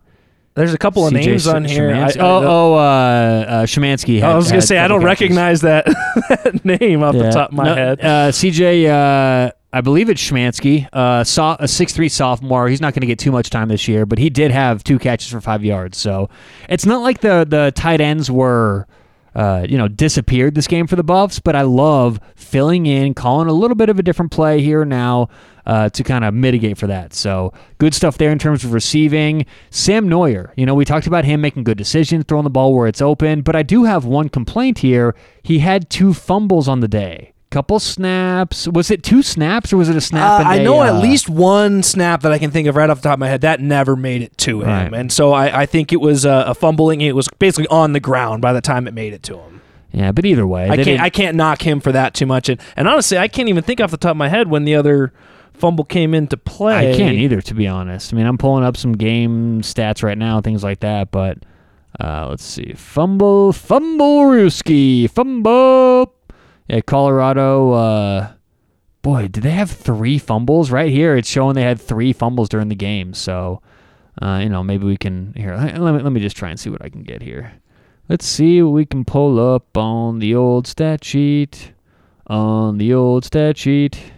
[0.53, 1.89] There's a couple of CJ names on here.
[1.91, 4.21] I, Shemansky- oh, oh, uh, uh, Shemansky.
[4.23, 5.85] I was going had to say, I don't recognize that,
[6.29, 7.31] that name off the Yeah.
[7.31, 7.99] top of my No, head.
[7.99, 12.69] Uh, CJ, uh, I believe it's Shemansky, uh, saw a six three sophomore.
[12.69, 14.97] He's not going to get too much time this year, but he did have two
[14.97, 15.97] catches for five yards.
[15.97, 16.29] So
[16.69, 18.87] it's not like the the tight ends were.
[19.35, 23.49] Uh, you know, disappeared this game for the Buffs, but I love filling in, calling
[23.49, 25.27] a little bit of a different play here and now
[25.65, 27.13] uh, to kind of mitigate for that.
[27.13, 29.45] So good stuff there in terms of receiving.
[29.69, 32.87] Sam Neuer, you know, we talked about him making good decisions, throwing the ball where
[32.87, 35.15] it's open, but I do have one complaint here.
[35.43, 37.31] He had two fumbles on the day.
[37.51, 38.67] Couple snaps.
[38.67, 40.39] Was it two snaps or was it a snap?
[40.39, 42.75] Uh, and I a, know uh, at least one snap that I can think of
[42.75, 44.93] right off the top of my head that never made it to him, Right.
[44.93, 46.99] and so I, I think it was a, a fumbling.
[46.99, 49.61] It was basically on the ground by the time it made it to him.
[49.93, 52.59] Yeah, but either way, I can't I can't knock him for that too much, and,
[52.75, 55.13] and honestly, I can't even think off the top of my head when the other
[55.55, 56.93] fumble came into play.
[56.93, 58.13] I can't either, to be honest.
[58.13, 61.11] I mean, I'm pulling up some game stats right now, things like that.
[61.11, 61.39] But
[61.99, 66.13] uh, let's see, fumble, fumble, Ruski, fumble.
[66.67, 67.71] Yeah, Colorado.
[67.71, 68.33] Uh,
[69.01, 71.15] boy, did they have three fumbles right here?
[71.15, 73.13] It's showing they had three fumbles during the game.
[73.13, 73.61] So,
[74.21, 75.55] uh, you know, maybe we can here.
[75.55, 77.53] Let me let me just try and see what I can get here.
[78.09, 81.71] Let's see what we can pull up on the old stat sheet.
[82.27, 84.13] On the old stat sheet.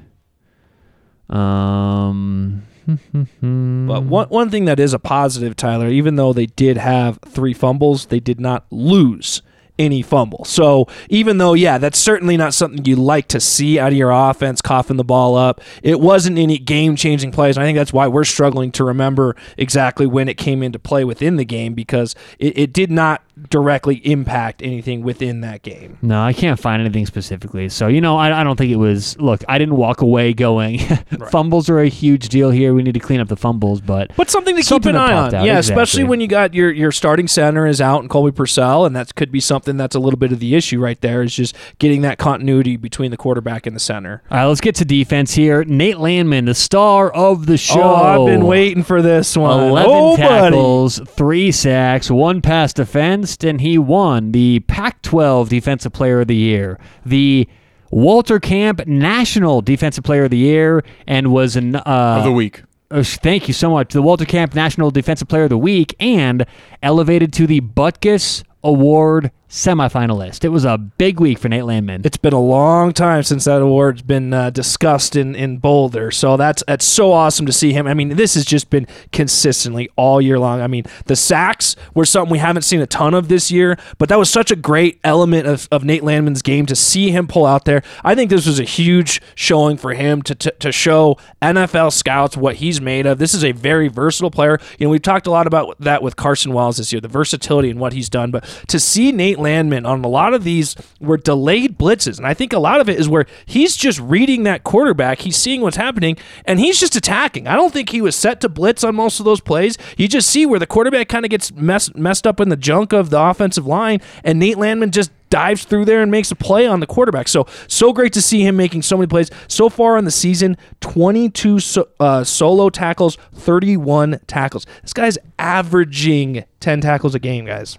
[1.29, 2.63] Um.
[2.87, 7.53] But one one thing that is a positive, Tyler, even though they did have three
[7.53, 9.41] fumbles, they did not lose
[9.79, 10.43] any fumble.
[10.45, 14.11] So even though, yeah, that's certainly not something you like to see out of your
[14.11, 15.61] offense, coughing the ball up.
[15.83, 17.57] It wasn't any game changing plays.
[17.57, 21.03] And I think that's why we're struggling to remember exactly when it came into play
[21.03, 25.97] within the game because it, it did not directly impact anything within that game.
[26.01, 27.69] No, I can't find anything specifically.
[27.69, 29.17] So, you know, I, I don't think it was.
[29.19, 30.79] Look, I didn't walk away going,
[31.31, 32.73] fumbles are a huge deal here.
[32.73, 33.81] We need to clean up the fumbles.
[33.81, 35.35] But But something to Something keep an eye on.
[35.35, 35.59] out, Yeah, exactly.
[35.83, 39.13] especially when you got your, your starting center is out and Colby Pursell, and that
[39.15, 42.01] could be something that's a little bit of the issue right there is just getting
[42.01, 44.21] that continuity between the quarterback and the center.
[44.31, 45.63] all right, let's get to defense here.
[45.63, 47.81] Nate Landman, the star of the show.
[47.81, 49.67] Oh, I've been waiting for this one.
[49.69, 50.21] 11 oh, buddy.
[50.27, 56.27] tackles, three sacks, one pass defensed, and he won the Pac 12 Defensive Player of
[56.27, 57.47] the Year, the
[57.91, 61.75] Walter Camp National Defensive Player of the Year, and was an.
[61.75, 62.63] Uh, of the week.
[62.89, 63.93] Uh, thank you so much.
[63.93, 66.45] The Walter Camp National Defensive Player of the Week and
[66.81, 70.43] elevated to the Butkus Award semifinalist.
[70.43, 72.01] It was a big week for Nate Landman.
[72.03, 76.35] It's been a long time since that award's been uh, discussed in, in Boulder, so
[76.35, 77.87] that's that's so awesome to see him.
[77.87, 80.61] I mean, this has just been consistently all year long.
[80.61, 84.09] I mean, the sacks were something we haven't seen a ton of this year, but
[84.09, 87.45] that was such a great element of, of Nate Landman's game to see him pull
[87.45, 87.83] out there.
[88.03, 92.35] I think this was a huge showing for him to, to, to show NFL scouts
[92.35, 93.17] what he's made of.
[93.17, 94.59] This is a very versatile player.
[94.77, 97.69] You know, we've talked a lot about that with Carson Wells this year, the versatility
[97.69, 101.17] and what he's done, but to see Nate Landman on a lot of these were
[101.17, 104.63] delayed blitzes, and I think a lot of it is where he's just reading that
[104.63, 107.47] quarterback, he's seeing what's happening, and he's just attacking.
[107.47, 109.77] I don't think he was set to blitz on most of those plays.
[109.97, 112.93] You just see where the quarterback kind of gets mess, messed up in the junk
[112.93, 116.65] of the offensive line, and Nate Landman just dives through there and makes a play
[116.65, 117.27] on the quarterback.
[117.27, 119.29] So so great to see him making so many plays.
[119.47, 124.65] So far in the season, 22 so, uh, solo tackles, 31 tackles.
[124.81, 127.77] This guy's averaging 10 tackles a game, guys.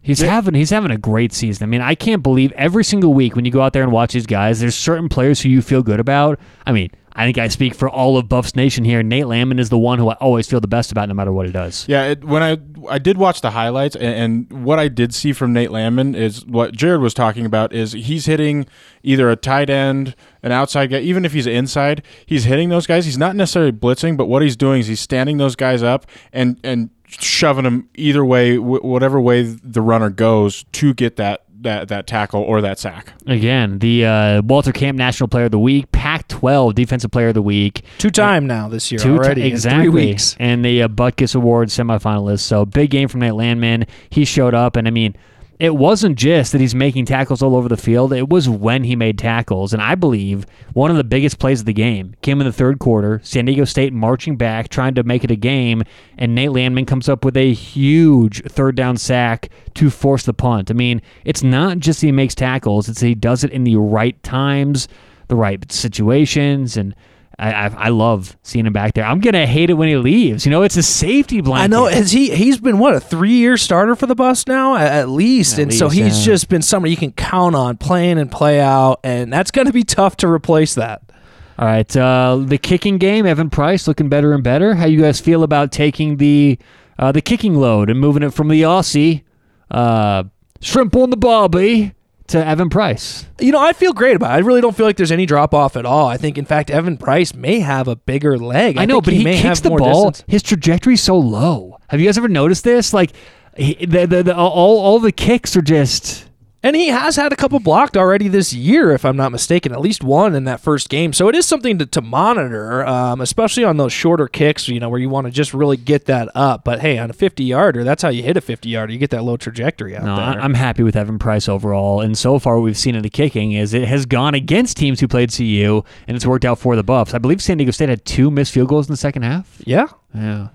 [0.00, 1.64] He's having he's having a great season.
[1.64, 4.12] I mean, I can't believe every single week when you go out there and watch
[4.12, 6.38] these guys, there's certain players who you feel good about.
[6.66, 9.02] I mean, I think I speak for all of Buffs Nation here.
[9.02, 11.46] Nate Landman is the one who I always feel the best about, no matter what
[11.46, 11.84] he does.
[11.88, 15.32] Yeah, it, when I I did watch the highlights, and, and what I did see
[15.32, 17.72] from Nate Landman is what Jared was talking about.
[17.72, 18.68] Is he's hitting
[19.02, 23.04] either a tight end, an outside guy, even if he's inside, he's hitting those guys.
[23.04, 26.60] He's not necessarily blitzing, but what he's doing is he's standing those guys up and
[26.62, 31.88] and shoving them either way, wh- whatever way the runner goes to get that that
[31.88, 33.12] that tackle or that sack.
[33.26, 37.42] Again, the uh, Walter Camp National Player of the Week, Pac-12 Defensive Player of the
[37.42, 39.42] Week, Two time now this year Two already.
[39.42, 39.84] in exactly.
[39.84, 40.36] three weeks.
[40.40, 42.40] And the uh, Butkus Award semifinalist.
[42.40, 43.86] So big game from Nate Landman.
[44.10, 45.16] He showed up, and I mean,
[45.60, 48.12] it wasn't just that he's making tackles all over the field.
[48.12, 51.66] It was when he made tackles, and I believe one of the biggest plays of
[51.66, 53.20] the game came in the third quarter.
[53.24, 55.82] San Diego State marching back, trying to make it a game,
[56.16, 60.70] and Nate Landman comes up with a huge third down sack to force the punt.
[60.70, 64.20] I mean, it's not just he makes tackles; it's he does it in the right
[64.22, 64.86] times,
[65.28, 66.94] the right situations, and.
[67.40, 69.04] I, I, I love seeing him back there.
[69.04, 70.44] I'm gonna hate it when he leaves.
[70.44, 71.62] You know, it's a safety blanket.
[71.62, 71.86] I know.
[71.86, 72.34] Has he?
[72.34, 75.72] He's been what a three-year starter for the Buffs now, at, at least, At and
[75.72, 76.32] so he's yeah.
[76.32, 79.84] just been someone you can count on playing and play out, and that's to be
[79.84, 81.12] tough to replace that.
[81.60, 83.24] All right, uh, the kicking game.
[83.24, 84.74] Evan Price looking better and better.
[84.74, 86.58] How you guys feel about taking the
[86.98, 89.22] uh, the kicking load and moving it from the Aussie
[89.70, 90.24] uh,
[90.60, 91.94] shrimp on the bobby
[92.28, 93.26] to Evan Price?
[93.40, 94.34] You know, I feel great about it.
[94.34, 96.06] I really don't feel like there's any drop off at all.
[96.06, 98.78] I think, in fact, Evan Price may have a bigger leg.
[98.78, 100.10] I, know, think but he, may kicks the ball.
[100.10, 100.30] distance.
[100.30, 101.78] His trajectory's so low.
[101.88, 102.92] Have you guys ever noticed this?
[102.92, 103.12] Like,
[103.56, 106.27] he, the, the, the, all all the kicks are just.
[106.60, 109.80] And he has had a couple blocked already this year, if I'm not mistaken, at
[109.80, 111.12] least one in that first game.
[111.12, 114.88] So it is something to, to monitor, um, especially on those shorter kicks, you know,
[114.88, 116.64] where you want to just really get that up.
[116.64, 118.92] But hey, on a 50 yarder, that's how you hit a 50 yarder.
[118.92, 120.24] You get that low trajectory out No, there.
[120.40, 122.00] I'm happy with Evan Price overall.
[122.00, 125.06] And so far, we've seen in the kicking is it has gone against teams who
[125.06, 127.14] played CU, and it's worked out for the Buffs.
[127.14, 129.62] I believe San Diego State had two missed field goals in the second half.
[129.64, 129.86] yeah.
[130.12, 130.48] Yeah.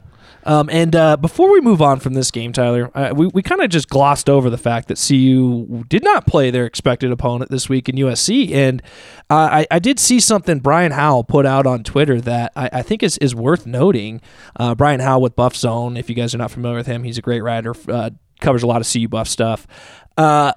[0.46, 3.62] Um, and uh, before we move on from this game, Tyler, uh, we, we kind
[3.62, 7.70] of just glossed over the fact that CU did not play their expected opponent this
[7.70, 8.52] week in USC.
[8.52, 8.82] And
[9.30, 12.82] uh, I, I did see something Brian Howell put out on Twitter that I, I
[12.82, 14.22] think is, is worth noting.
[14.56, 17.18] Uh, Brian Howell with Buff Zone, if you guys are not familiar with him, he's
[17.18, 18.10] a great writer, uh,
[18.42, 19.66] covers a lot of CU Buff stuff.
[20.18, 20.54] Uh,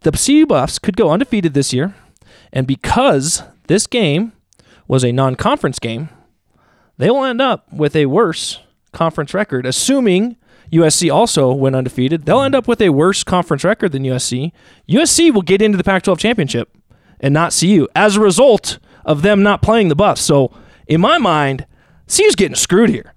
[0.00, 1.94] the CU Buffs could go undefeated this year.
[2.52, 4.32] And because this game
[4.86, 6.08] was a non conference game,
[6.96, 8.60] they will end up with a worse
[8.92, 10.36] conference record, assuming
[10.72, 12.24] USC also went undefeated.
[12.24, 14.52] They'll end up with a worse conference record than USC.
[14.88, 16.76] USC will get into the Pac 12 championship
[17.20, 20.22] and not CU as a result of them not playing the Buffs.
[20.22, 20.52] So,
[20.86, 21.66] in my mind,
[22.08, 23.14] CU's getting screwed here.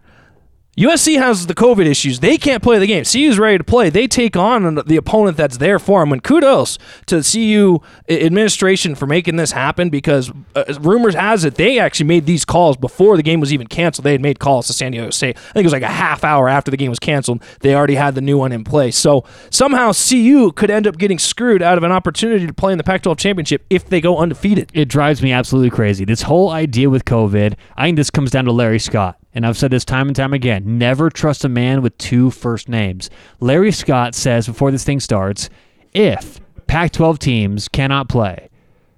[0.78, 2.20] USC has the COVID issues.
[2.20, 3.04] They can't play the game.
[3.04, 3.90] CU's ready to play.
[3.90, 6.14] They take on the opponent that's there for them.
[6.14, 11.56] And kudos to the CU administration for making this happen because uh, rumors has it
[11.56, 14.04] they actually made these calls before the game was even canceled.
[14.04, 15.36] They had made calls to San Diego State.
[15.36, 17.42] I think it was like a half hour after the game was canceled.
[17.62, 18.96] They already had the new one in place.
[18.96, 22.78] So somehow CU could end up getting screwed out of an opportunity to play in
[22.78, 24.70] the Pac 12 championship if they go undefeated.
[24.76, 26.06] It drives me absolutely crazy.
[26.06, 29.18] This whole idea with COVID, I think this comes down to Larry Scott.
[29.34, 32.70] And I've said this time and time again never trust a man with two first
[32.70, 33.10] names.
[33.40, 35.50] Larry Scott says before this thing starts
[35.94, 38.50] if Pac 12 teams cannot play,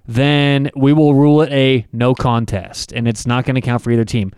[0.06, 3.90] then we will rule it a no contest, and it's not going to count for
[3.90, 4.32] either team.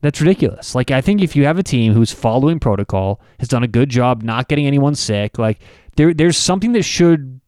[0.00, 0.74] That's ridiculous.
[0.74, 3.90] Like, I think if you have a team who's following protocol, has done a good
[3.90, 5.60] job not getting anyone sick, like,
[5.96, 7.39] there, there's something that should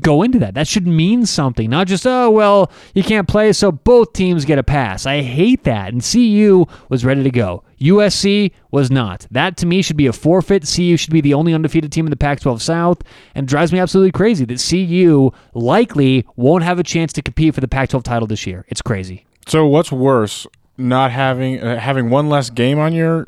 [0.00, 0.54] go into that.
[0.54, 4.58] That should mean something, not just, oh, well, you can't play, so both teams get
[4.58, 5.06] a pass.
[5.06, 5.92] I hate that.
[5.92, 7.62] And CU was ready to go.
[7.80, 9.26] USC was not.
[9.30, 10.70] That to me should be a forfeit.
[10.74, 13.02] CU should be the only undefeated team in the Pac 12 South,
[13.34, 17.60] and drives me absolutely crazy that CU likely won't have a chance to compete for
[17.60, 18.64] the Pac 12 title this year.
[18.68, 19.26] It's crazy.
[19.46, 20.46] So what's worse,
[20.78, 23.26] not having uh, having one less game on your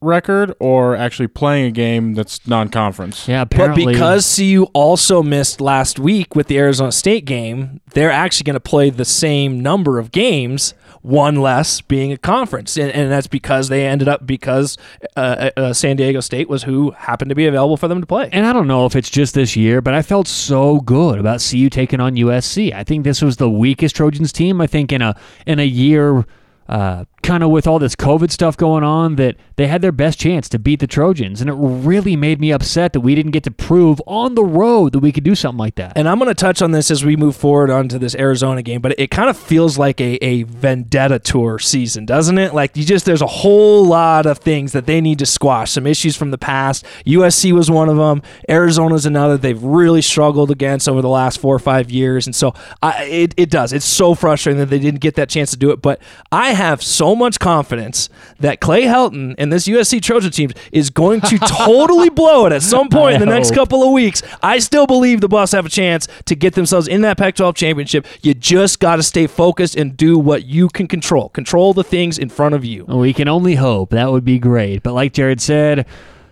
[0.00, 3.28] record, or actually playing a game that's non-conference?
[3.28, 3.84] Yeah, apparently.
[3.84, 3.94] But apparently.
[3.94, 8.60] because CU also missed last week with the Arizona State game, they're actually going to
[8.60, 13.68] play the same number of games, one less being a conference, and, and that's because
[13.68, 14.76] they ended up because
[15.16, 18.28] uh, uh, San Diego State was who happened to be available for them to play.
[18.32, 21.46] And I don't know if it's just this year, but I felt so good about
[21.48, 22.72] CU taking on USC.
[22.72, 24.60] I think this was the weakest Trojans team.
[24.60, 26.24] I think in a in a year
[26.68, 30.18] uh, kind of with all this COVID stuff going on that they had their best
[30.18, 31.42] chance to beat the Trojans.
[31.42, 34.92] And it really made me upset that we didn't get to prove on the road
[34.94, 35.92] that we could do something like that.
[35.94, 38.80] And I'm going to touch on this as we move forward onto this Arizona game,
[38.80, 42.54] but it kind of feels like a, a vendetta tour season, doesn't it?
[42.54, 45.72] Like you just there's a whole lot of things that they need to squash.
[45.72, 46.86] Some issues from the past.
[47.04, 48.22] USC was one of them.
[48.48, 49.36] Arizona's another.
[49.36, 53.34] They've really struggled against over the last four or five years, and so I, it
[53.36, 53.74] it does.
[53.74, 55.82] It's so frustrating that they didn't get that chance to do it.
[55.82, 56.00] But
[56.32, 58.08] I have so much confidence
[58.38, 62.62] that Clay Helton and this USC Trojan team is going to totally blow it at
[62.62, 64.22] some point in the next couple of weeks.
[64.42, 68.06] I still believe the Buffs have a chance to get themselves in that Pac-12 championship.
[68.22, 71.28] You just got to stay focused and do what you can control.
[71.30, 72.84] Control the things in front of you.
[72.84, 73.90] We can only hope.
[73.90, 74.82] That would be great.
[74.82, 75.86] But like Jared said,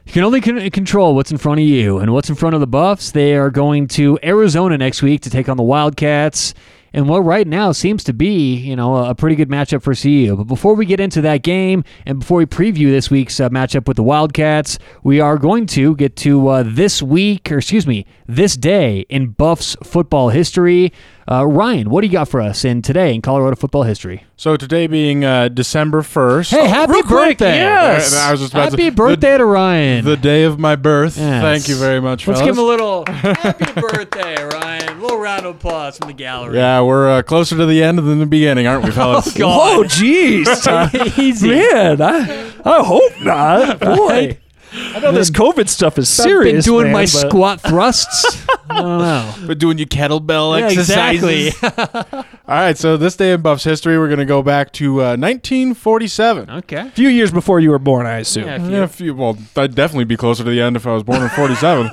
[0.06, 1.98] you can only control what's in front of you.
[1.98, 3.10] And what's in front of the Buffs?
[3.10, 6.54] They are going to Arizona next week to take on the Wildcats.
[6.92, 10.36] And what right now seems to be, you know, a pretty good matchup for CU.
[10.36, 13.86] But before we get into that game and before we preview this week's uh, matchup
[13.86, 18.06] with the Wildcats, we are going to get to uh, this week, or excuse me,
[18.26, 20.92] this day in Buffs football history.
[21.28, 24.24] Uh, Ryan, what do you got for us in today in Colorado football history?
[24.36, 26.52] So today being uh, December first.
[26.52, 27.56] Hey, happy real quick, birthday!
[27.56, 28.14] yes.
[28.14, 30.04] I was just about Happy to, birthday to Ryan.
[30.04, 31.18] The, the day of my birth.
[31.18, 31.42] Yes.
[31.42, 32.56] Thank you very much, Let's fellas.
[32.56, 34.95] give him a little happy birthday, Ryan.
[35.26, 36.56] A little round of applause from the gallery.
[36.56, 39.32] yeah, we're uh, closer to the end than the beginning, aren't we, fellas?
[39.34, 39.76] God.
[39.78, 41.18] Whoa, jeez.
[41.18, 41.48] Easy.
[41.72, 43.80] Man, I, I hope not.
[43.96, 44.38] Boy.
[44.72, 46.64] I know this COVID stuff is I've serious.
[46.64, 48.46] been doing man, my but- squat thrusts.
[48.70, 49.34] I don't know.
[49.48, 51.48] We're doing your kettlebell Yeah, exercises.
[51.48, 52.18] exactly.
[52.18, 55.16] All right, so this day in Buffs history, we're going to go back to uh,
[55.16, 56.50] 1947.
[56.50, 56.76] okay.
[56.88, 58.44] A few years before you were born, I assume.
[58.46, 60.92] Yeah, if Yeah, a few, well, I'd definitely be closer to the end if I
[60.92, 61.90] was born in 47.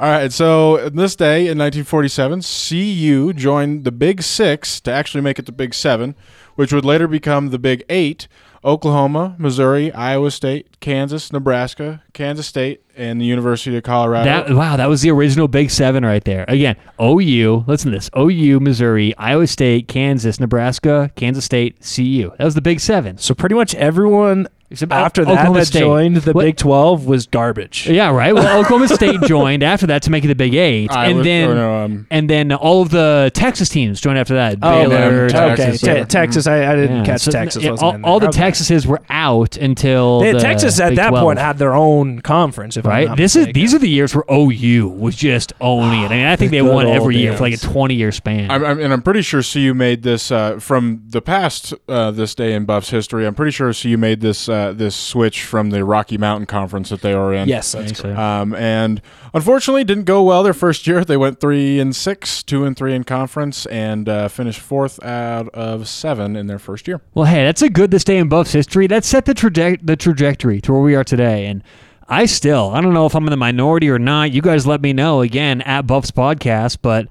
[0.00, 5.20] All right, so in this day in 1947, CU joined the Big Six to actually
[5.20, 6.16] make it the Big Seven,
[6.56, 8.26] which would later become the Big Eight.
[8.64, 14.24] Oklahoma, Missouri, Iowa State, Kansas, Nebraska, Kansas State, and the University of Colorado.
[14.24, 16.46] That wow, that was the original Big Seven right there.
[16.48, 17.64] Again, OU.
[17.66, 22.30] Listen to this: OU, Missouri, Iowa State, Kansas, Nebraska, Kansas State, CU.
[22.38, 23.18] That was the Big Seven.
[23.18, 25.78] So pretty much everyone Except after that Oklahoma that State.
[25.80, 27.88] joined the What- Big 12 was garbage.
[27.88, 28.34] Yeah, right.
[28.34, 31.54] Well, Oklahoma State joined after that to make it the Big Eight, Iowa- and then
[31.56, 34.58] no, um, and then all of the Texas teams joined after that.
[34.62, 35.52] Oh, Baylor, man.
[35.52, 35.56] okay.
[35.56, 37.62] Texas, Te- Texas, I, I didn't Yeah, catch so, Texas.
[37.62, 38.40] yeah, all, all the Okay.
[38.40, 42.20] Texases were out until They the Texas at Big that 12, point had their own
[42.20, 42.76] conference.
[42.76, 43.08] If I'm right.
[43.08, 46.06] not This is these are the years where OU was just owning it.
[46.06, 48.50] I mean, I think they won every year for like a twenty year span.
[48.50, 51.74] I'm, I'm, and I'm pretty sure CU made this uh, from the past.
[51.88, 55.44] Uh, this day in Buffs history, I'm pretty sure CU made this uh, this switch
[55.44, 57.48] from the Rocky Mountain Conference that they are in.
[57.48, 58.18] yes, that's Thanks, correct.
[58.18, 59.02] Um, and
[59.32, 61.04] unfortunately, didn't go well their first year.
[61.04, 65.48] They went three and six, two and three in conference, and uh, finished fourth out
[65.50, 67.00] of seven in their first year.
[67.14, 68.86] Well, hey, that's a good this day in Buffs history.
[68.86, 71.46] That set the traje- the trajectory to where we are today.
[71.46, 71.62] And
[72.08, 74.30] I still, I don't know if I'm in the minority or not.
[74.32, 76.78] You guys let me know again at Buffs Podcast.
[76.82, 77.08] But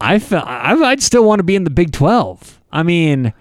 [0.00, 2.60] I felt I'd still want to be in the Big Twelve.
[2.72, 3.32] I mean,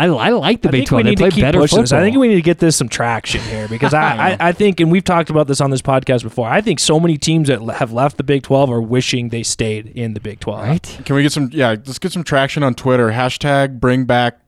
[0.00, 1.04] I, I like the I Big Twelve.
[1.04, 1.92] They play better pushing this.
[1.92, 4.80] I think we need to get this some traction here because I, I, I think,
[4.80, 6.48] and we've talked about this on this podcast before.
[6.48, 9.88] I think so many teams that have left the Big Twelve are wishing they stayed
[9.88, 10.62] in the Big Twelve.
[10.62, 11.00] right.
[11.04, 11.50] Can we get some?
[11.52, 13.10] Yeah, let's get some traction on Twitter.
[13.10, 14.40] Hashtag Bring Back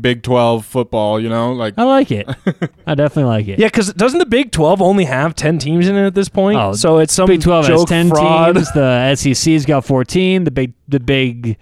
[0.00, 1.18] Big Twelve Football.
[1.18, 2.28] You know, like I like it.
[2.86, 3.58] I definitely like it.
[3.58, 6.60] Yeah, because doesn't the Big Twelve only have ten teams in it at this point?
[6.60, 8.54] Oh, so it's some Big Twelve has joke ten fraud.
[8.54, 8.70] teams.
[8.72, 10.44] The SEC's got fourteen.
[10.44, 11.58] The Big the Big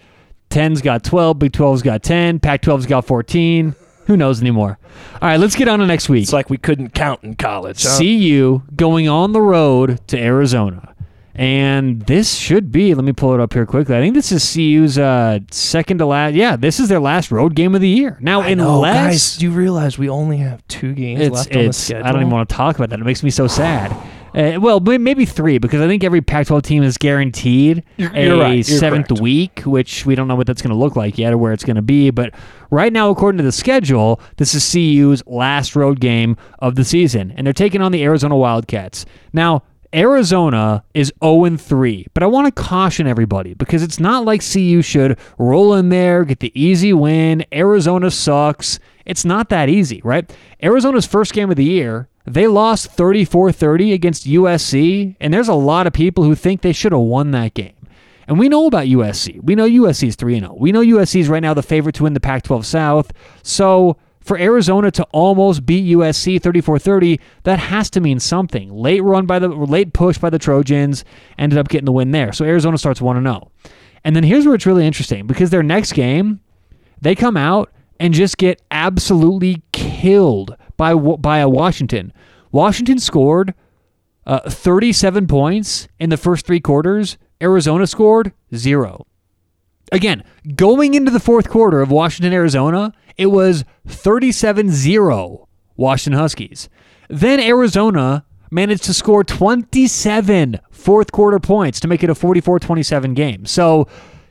[0.51, 1.38] Ten's got twelve.
[1.38, 2.38] Big 12's got ten.
[2.40, 3.74] Pac 12's got fourteen.
[4.07, 4.78] Who knows anymore?
[5.22, 6.24] All right, let's get on to next week.
[6.24, 7.84] It's like we couldn't count in college.
[7.84, 7.98] huh?
[7.98, 10.94] CU going on the road to Arizona.
[11.32, 13.96] And this should be, let me pull it up here quickly.
[13.96, 16.34] I think this is CU's uh, second to last.
[16.34, 18.18] Yeah, this is their last road game of the year.
[18.20, 21.66] Now, I know, unless guys, do you realize we only have two games left on
[21.66, 22.05] the schedule?
[22.07, 22.98] I don't even want to talk about that.
[23.01, 23.96] It makes me so sad.
[24.35, 28.39] Uh, well, maybe three because I think every Pac-12 team is guaranteed You're- a you're
[28.39, 28.64] right.
[28.64, 29.20] Seventh correct.
[29.22, 31.64] week, which we don't know what that's going to look like yet or where it's
[31.64, 32.11] going to be.
[32.11, 32.35] But
[32.70, 37.33] right now, according to the schedule, this is CU's last road game of the season,
[37.37, 39.05] and they're taking on the Arizona Wildcats.
[39.33, 39.62] Now,
[39.93, 44.83] Arizona is 0 3, but I want to caution everybody because it's not like CU
[44.83, 47.45] should roll in there, get the easy win.
[47.53, 48.78] Arizona sucks.
[49.07, 50.31] It's not that easy, right?
[50.62, 55.55] Arizona's first game of the year, they lost 34 30 against USC, and there's a
[55.55, 57.75] lot of people who think they should have won that game.
[58.27, 59.43] And we know about USC.
[59.43, 60.57] We know USC is 3 0.
[60.59, 63.12] We know USC is right now the favorite to win the Pac 12 South.
[63.43, 68.73] So for Arizona to almost beat USC 34-30, that has to mean something.
[68.73, 71.05] Late run by the late push by the Trojans
[71.39, 72.33] ended up getting the win there.
[72.33, 73.49] So Arizona starts 1-0.
[74.05, 76.41] And then here's where it's really interesting because their next game,
[77.01, 82.11] they come out and just get absolutely killed by by Washington.
[82.51, 83.53] Washington scored
[84.26, 87.18] uh, 37 points in the first three quarters.
[87.43, 89.07] Arizona scored zero.
[89.93, 90.24] Again,
[90.57, 96.70] going into the fourth quarter of Washington, Arizona, it was 37 0 Washington Huskies.
[97.11, 103.12] Then Arizona managed to score 27 fourth quarter points to make it a 44 27
[103.12, 103.45] game.
[103.45, 103.87] So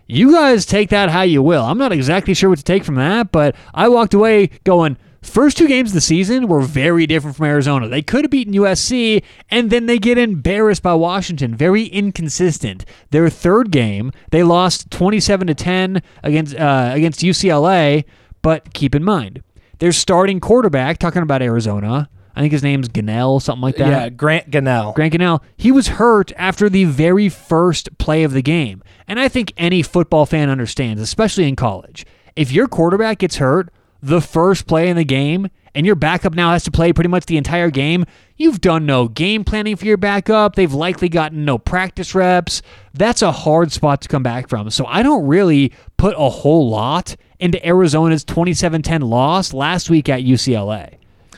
[0.08, 1.64] you guys take that how you will.
[1.64, 5.58] I'm not exactly sure what to take from that, but I walked away going, First
[5.58, 7.90] two games of the season were very different from Arizona.
[7.90, 11.56] They could have beaten USC, and then they get embarrassed by Washington.
[11.56, 12.86] Very inconsistent.
[13.10, 18.06] Their third game, they lost 27 to 10 against uh, against UCLA.
[18.42, 19.44] But keep in mind,
[19.80, 22.10] their starting quarterback, talking about Arizona,
[22.40, 23.90] I think his name's Gannell, something like that.
[23.90, 24.96] Yeah, Grant Gunnell.
[24.96, 28.82] Grant Gunnell, he was hurt after the very first play of the game.
[29.10, 32.06] And I think any football fan understands, especially in college.
[32.38, 36.52] If your quarterback gets hurt the first play in the game and your backup now
[36.52, 38.06] has to play pretty much the entire game,
[38.38, 40.56] you've done no game planning for your backup.
[40.56, 42.62] They've likely gotten no practice reps.
[42.94, 44.70] That's a hard spot to come back from.
[44.72, 50.10] So I don't really put a whole lot into Arizona's 27 10 loss last week
[50.10, 50.96] at UCLA.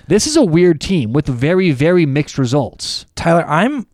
[0.08, 3.06] This is a weird team with very, very mixed results.
[3.16, 3.88] Tyler, I'm,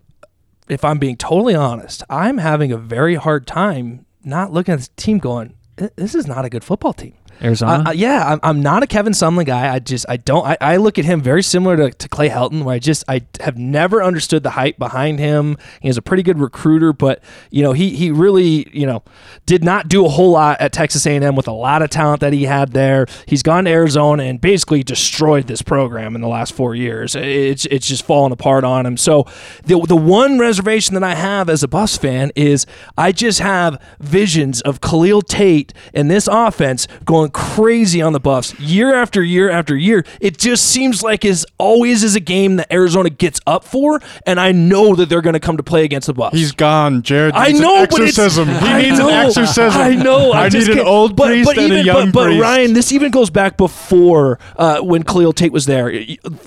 [0.69, 4.89] if I'm being totally honest, I'm having a very hard time not looking at this
[4.95, 5.55] team going,
[5.95, 7.13] this is not a good football team.
[7.41, 7.83] Arizona?
[7.85, 9.73] Uh, uh, yeah, I'm, I'm not a Kevin Sumlin guy.
[9.73, 12.63] I just I don't I, I look at him very similar to, to Clay Helton,
[12.63, 15.57] where I just I have never understood the hype behind him.
[15.81, 19.03] He is a pretty good recruiter, but you know he he really you know
[19.45, 22.33] did not do a whole lot at Texas A&M with a lot of talent that
[22.33, 23.05] he had there.
[23.25, 27.15] He's gone to Arizona and basically destroyed this program in the last four years.
[27.15, 28.97] It's it's just fallen apart on him.
[28.97, 29.25] So
[29.65, 32.65] the the one reservation that I have as a Buffs fan is
[32.97, 38.57] I just have visions of Khalil Tate and this offense going crazy on the Buffs
[38.59, 40.03] year after year after year.
[40.19, 44.39] It just seems like is always is a game that Arizona gets up for, and
[44.39, 46.35] I know that they're going to come to play against the Buffs.
[46.37, 47.01] He's gone.
[47.01, 48.47] Jared I know, an but it's- exorcism.
[48.57, 49.81] He I needs know, an exorcism.
[49.81, 50.31] I know.
[50.31, 52.39] I, I, need an old but, priest but and even, a young but, but.
[52.39, 55.91] Ryan, this even goes back before uh, when Khalil Tate was there.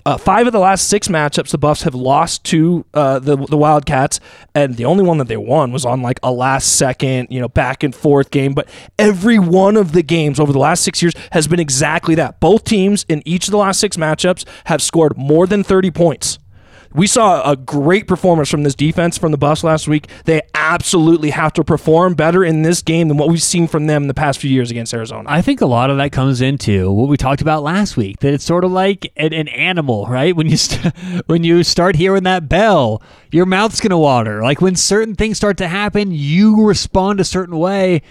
[0.05, 3.57] Uh, five of the last six matchups, the Buffs have lost to uh, the the
[3.57, 4.21] Wildcats,
[4.55, 7.49] and the only one that they won was on like a last second, you know,
[7.49, 8.53] back and forth game.
[8.55, 8.69] But
[8.99, 12.41] every one of the games over the last six years has been exactly that.
[12.41, 16.39] Both teams in each of the last six matchups have scored more than thirty points.
[16.93, 20.09] We saw a great performance from this defense from the Buffs last week.
[20.25, 24.03] They absolutely have to perform better in this game than what we've seen from them
[24.03, 25.29] in the past few years against Arizona.
[25.31, 28.19] I think a lot of that comes into what we talked about last week.
[28.19, 30.35] That it's sort of like an, an animal, right?
[30.35, 30.93] When you st-
[31.27, 34.43] when you start hearing that bell, your mouth's gonna water.
[34.43, 38.03] Like when certain things start to happen, you respond a certain way.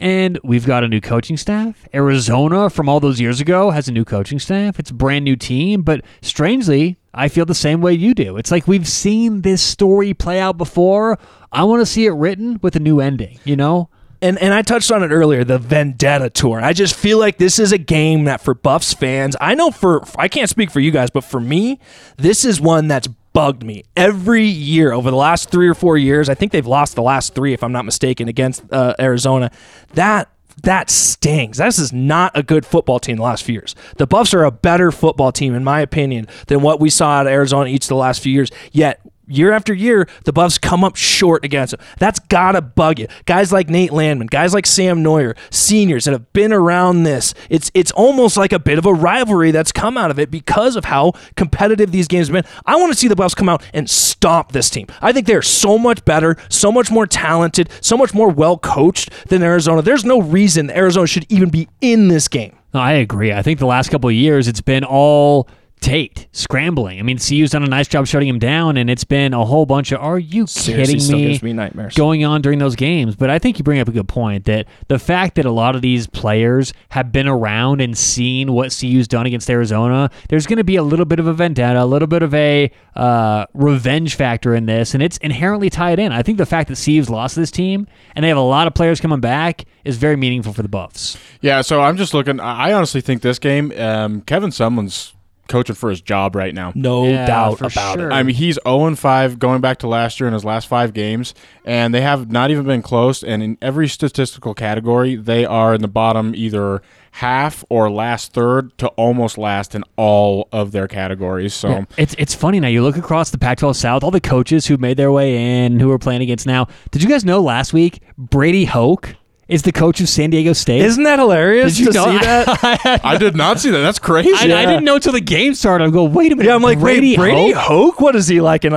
[0.00, 1.86] And we've got a new coaching staff.
[1.92, 4.78] Arizona, from all those years ago, has a new coaching staff.
[4.78, 8.38] It's a brand new team, but strangely, I feel the same way you do.
[8.38, 11.18] It's like we've seen this story play out before.
[11.52, 13.38] I want to see it written with a new ending.
[13.44, 13.90] You know?
[14.22, 16.60] and and I touched on it earlier, the Vendetta tour.
[16.60, 20.02] I just feel like this is a game that for Buffs fans, I know for
[20.16, 21.78] I can't speak for you guys, but for me,
[22.16, 26.28] this is one that's bugged me every year over the last three or four years.
[26.28, 29.50] I think they've lost the last three, if I'm not mistaken, against uh, Arizona.
[29.94, 30.28] That
[30.62, 31.56] that stings.
[31.56, 33.74] This is not a good football team the last few years.
[33.96, 37.26] The Buffs are a better football team, in my opinion, than what we saw at
[37.26, 38.50] Arizona each of the last few years.
[38.72, 39.00] Yet
[39.30, 41.80] year after year, the Buffs come up short against them.
[41.98, 43.08] That's gotta bug you.
[43.26, 47.34] Guys like Nate Landman, guys like Sam Noyer, seniors that have been around this.
[47.48, 50.76] It's it's almost like a bit of a rivalry that's come out of it because
[50.76, 52.52] of how competitive these games have been.
[52.66, 54.86] I want to see the Buffs come out and stomp this team.
[55.00, 59.10] I think they're so much better, so much more talented, so much more well coached
[59.28, 59.82] than Arizona.
[59.82, 62.56] There's no reason Arizona should even be in this game.
[62.72, 63.32] No, I agree.
[63.32, 65.48] I think the last couple of years it's been all
[65.80, 66.98] Tate scrambling.
[66.98, 69.66] I mean, CU's done a nice job shutting him down, and it's been a whole
[69.66, 71.94] bunch of "Are you Seriously, kidding me?" gives me nightmares.
[71.94, 73.16] going on during those games.
[73.16, 75.74] But I think you bring up a good point that the fact that a lot
[75.74, 80.58] of these players have been around and seen what CU's done against Arizona, there's going
[80.58, 84.14] to be a little bit of a vendetta, a little bit of a uh, revenge
[84.14, 86.12] factor in this, and it's inherently tied in.
[86.12, 88.74] I think the fact that CU's lost this team and they have a lot of
[88.74, 91.16] players coming back is very meaningful for the Buffs.
[91.40, 92.38] Yeah, so I'm just looking.
[92.38, 95.14] I I honestly think this game, um, Kevin Sumlin's
[95.50, 96.72] coaching for his job right now.
[96.74, 98.10] No Yeah, doubt about sure.
[98.10, 98.14] it.
[98.14, 101.34] I mean, he's 0 5 going back to last year in his last five games,
[101.66, 103.22] and they have not even been close.
[103.22, 106.80] And in every statistical category, they are in the bottom either
[107.14, 111.52] half or last third to almost last in all of their categories.
[111.52, 111.68] So.
[111.68, 112.68] Yeah, it's it's funny now.
[112.68, 115.90] You look across the Pac-12 South, all the coaches who made their way in, who
[115.90, 116.68] are playing against now.
[116.92, 119.16] Did you guys know last week Brady Hoke
[119.50, 120.80] is the coach of San Diego State.
[120.82, 123.00] Isn't that hilarious Did you to know see that?
[123.04, 123.80] I did not see that.
[123.80, 124.32] That's crazy.
[124.32, 125.84] I, I didn't know until the game started.
[125.84, 126.48] I'm go, wait a minute.
[126.48, 127.94] Yeah, I'm like, Brady wait, Brady Hoke?
[127.96, 128.00] Hoke?
[128.00, 128.64] What is he like?
[128.64, 128.76] An, uh,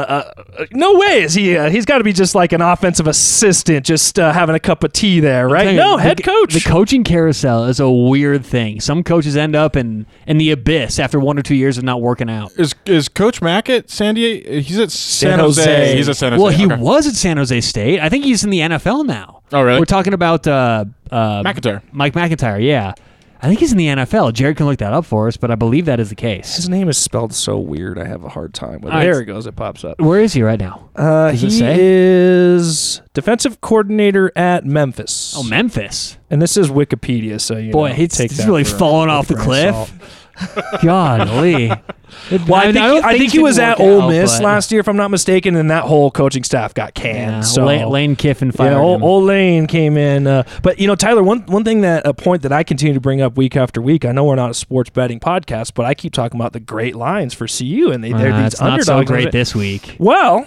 [0.57, 1.55] uh, no way is he.
[1.55, 4.83] Uh, he's got to be just like an offensive assistant, just uh, having a cup
[4.83, 5.63] of tea there, right?
[5.63, 6.53] Tell you, No, the- head coach.
[6.53, 8.79] The coaching carousel is a weird thing.
[8.81, 12.01] Some coaches end up in in the abyss after one or two years of not
[12.01, 12.51] working out.
[12.57, 14.59] Is is Coach Mack at San Diego?
[14.61, 15.61] He's at San, Jose.
[15.63, 15.95] Jose.
[15.97, 16.41] He's at San Jose.
[16.43, 16.75] Well, he Okay.
[16.81, 17.99] was at San Jose State.
[17.99, 19.41] I think he's in the NFL now.
[19.53, 19.79] Oh, really?
[19.79, 21.81] We're talking about uh, uh, McIntyre.
[21.91, 22.61] Mike McIntyre.
[22.63, 22.93] Yeah,
[23.41, 24.33] I think he's in the NFL.
[24.33, 26.55] Jared can look that up for us, but I believe that is the case.
[26.55, 27.99] His name is spelled so weird.
[27.99, 28.91] I have a hard time with it.
[28.93, 29.03] All right.
[29.03, 29.45] There it goes.
[29.45, 29.99] It pops up.
[30.01, 30.89] Where is he right now?
[30.95, 31.75] Uh, Does it he say?
[31.79, 35.33] is defensive coordinator at Memphis.
[35.37, 36.17] Oh, Memphis.
[36.29, 38.79] and this is Wikipedia, so you Boy, know, he's, take he's that really for a-
[38.79, 39.75] falling with a off the grain of cliff.
[39.99, 40.09] salt.
[40.83, 41.67] Golly.
[41.67, 44.79] Well, I think, don't I think he was at Ole out, Miss but- last year,
[44.79, 47.31] if I'm not mistaken, and that whole coaching staff got canned.
[47.31, 49.03] Yeah, so Lane, Lane Kiffin fired Yeah, old, him.
[49.03, 51.23] old Lane came in, uh, but you know, Tyler.
[51.23, 54.05] One one thing that a point that I continue to bring up week after week.
[54.05, 56.95] I know we're not a sports betting podcast, but I keep talking about the great
[56.95, 58.85] lines for CU, and they they're Uh, these it's not underdogs.
[58.85, 59.95] so great this week.
[59.99, 60.45] Well,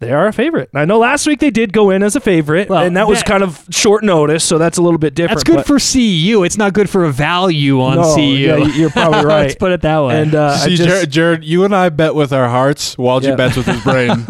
[0.00, 0.70] they are a favorite.
[0.74, 3.22] I know last week they did go in as a favorite, Well, and that was
[3.22, 5.38] kind of short notice, so that's a little bit different.
[5.38, 6.42] That's good but- for CU.
[6.44, 8.20] It's not good for a value on No, CU.
[8.22, 9.42] yeah, you're probably right.
[9.42, 10.20] Let's put it that way.
[10.22, 12.96] and uh, See, just, Jared, Jared, you and I bet with our hearts.
[12.96, 13.36] Walje Yeah.
[13.36, 14.24] bets with his brain.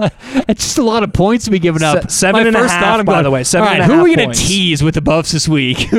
[0.49, 2.03] it's just a lot of points to be given up.
[2.03, 3.81] Se- seven My and a half, thought, I'm by going, the way, seven all right,
[3.83, 5.79] and a who are we going to tease with the buffs this week?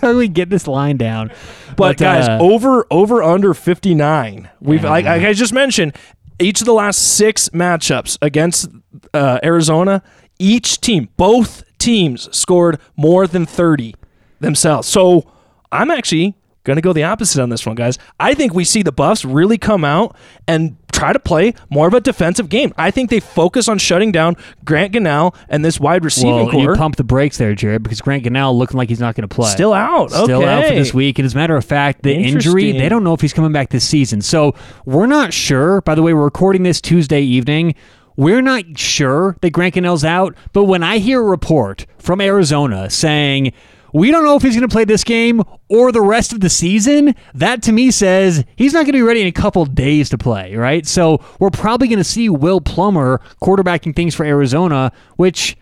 [0.00, 1.32] How do we get this line down?
[1.76, 4.48] But, guys, uh, over over under 59.
[4.60, 5.94] We've like, like I just mentioned,
[6.38, 8.68] each of the last six matchups against
[9.12, 10.02] uh, Arizona,
[10.38, 13.94] each team, both teams scored more than 30
[14.40, 14.88] themselves.
[14.88, 15.30] So
[15.72, 16.34] I'm actually
[16.68, 17.98] going to go the opposite on this one, guys.
[18.20, 20.16] I think we see the Buffs really come out
[20.46, 22.72] and try to play more of a defensive game.
[22.76, 26.60] I think they focus on shutting down Grant Gunnell and this wide receiving well, core.
[26.60, 29.34] you pump the brakes there, Jared, because Grant Gunnell looking like he's not going to
[29.34, 29.50] play.
[29.50, 30.10] Still out.
[30.10, 31.18] Still out for this week.
[31.18, 33.70] And as a matter of fact, the injury, they don't know if he's coming back
[33.70, 34.20] this season.
[34.20, 34.54] So
[34.84, 35.80] we're not sure.
[35.82, 37.74] By the way, we're recording this Tuesday evening.
[38.16, 42.90] We're not sure that Grant Gunnell's out, but when I hear a report from Arizona
[42.90, 43.52] saying
[43.92, 46.50] we don't know if he's going to play this game or the rest of the
[46.50, 50.08] season, that to me says he's not going to be ready in a couple days
[50.10, 50.86] to play, right?
[50.86, 55.56] So we're probably going to see Will Plummer quarterbacking things for Arizona, which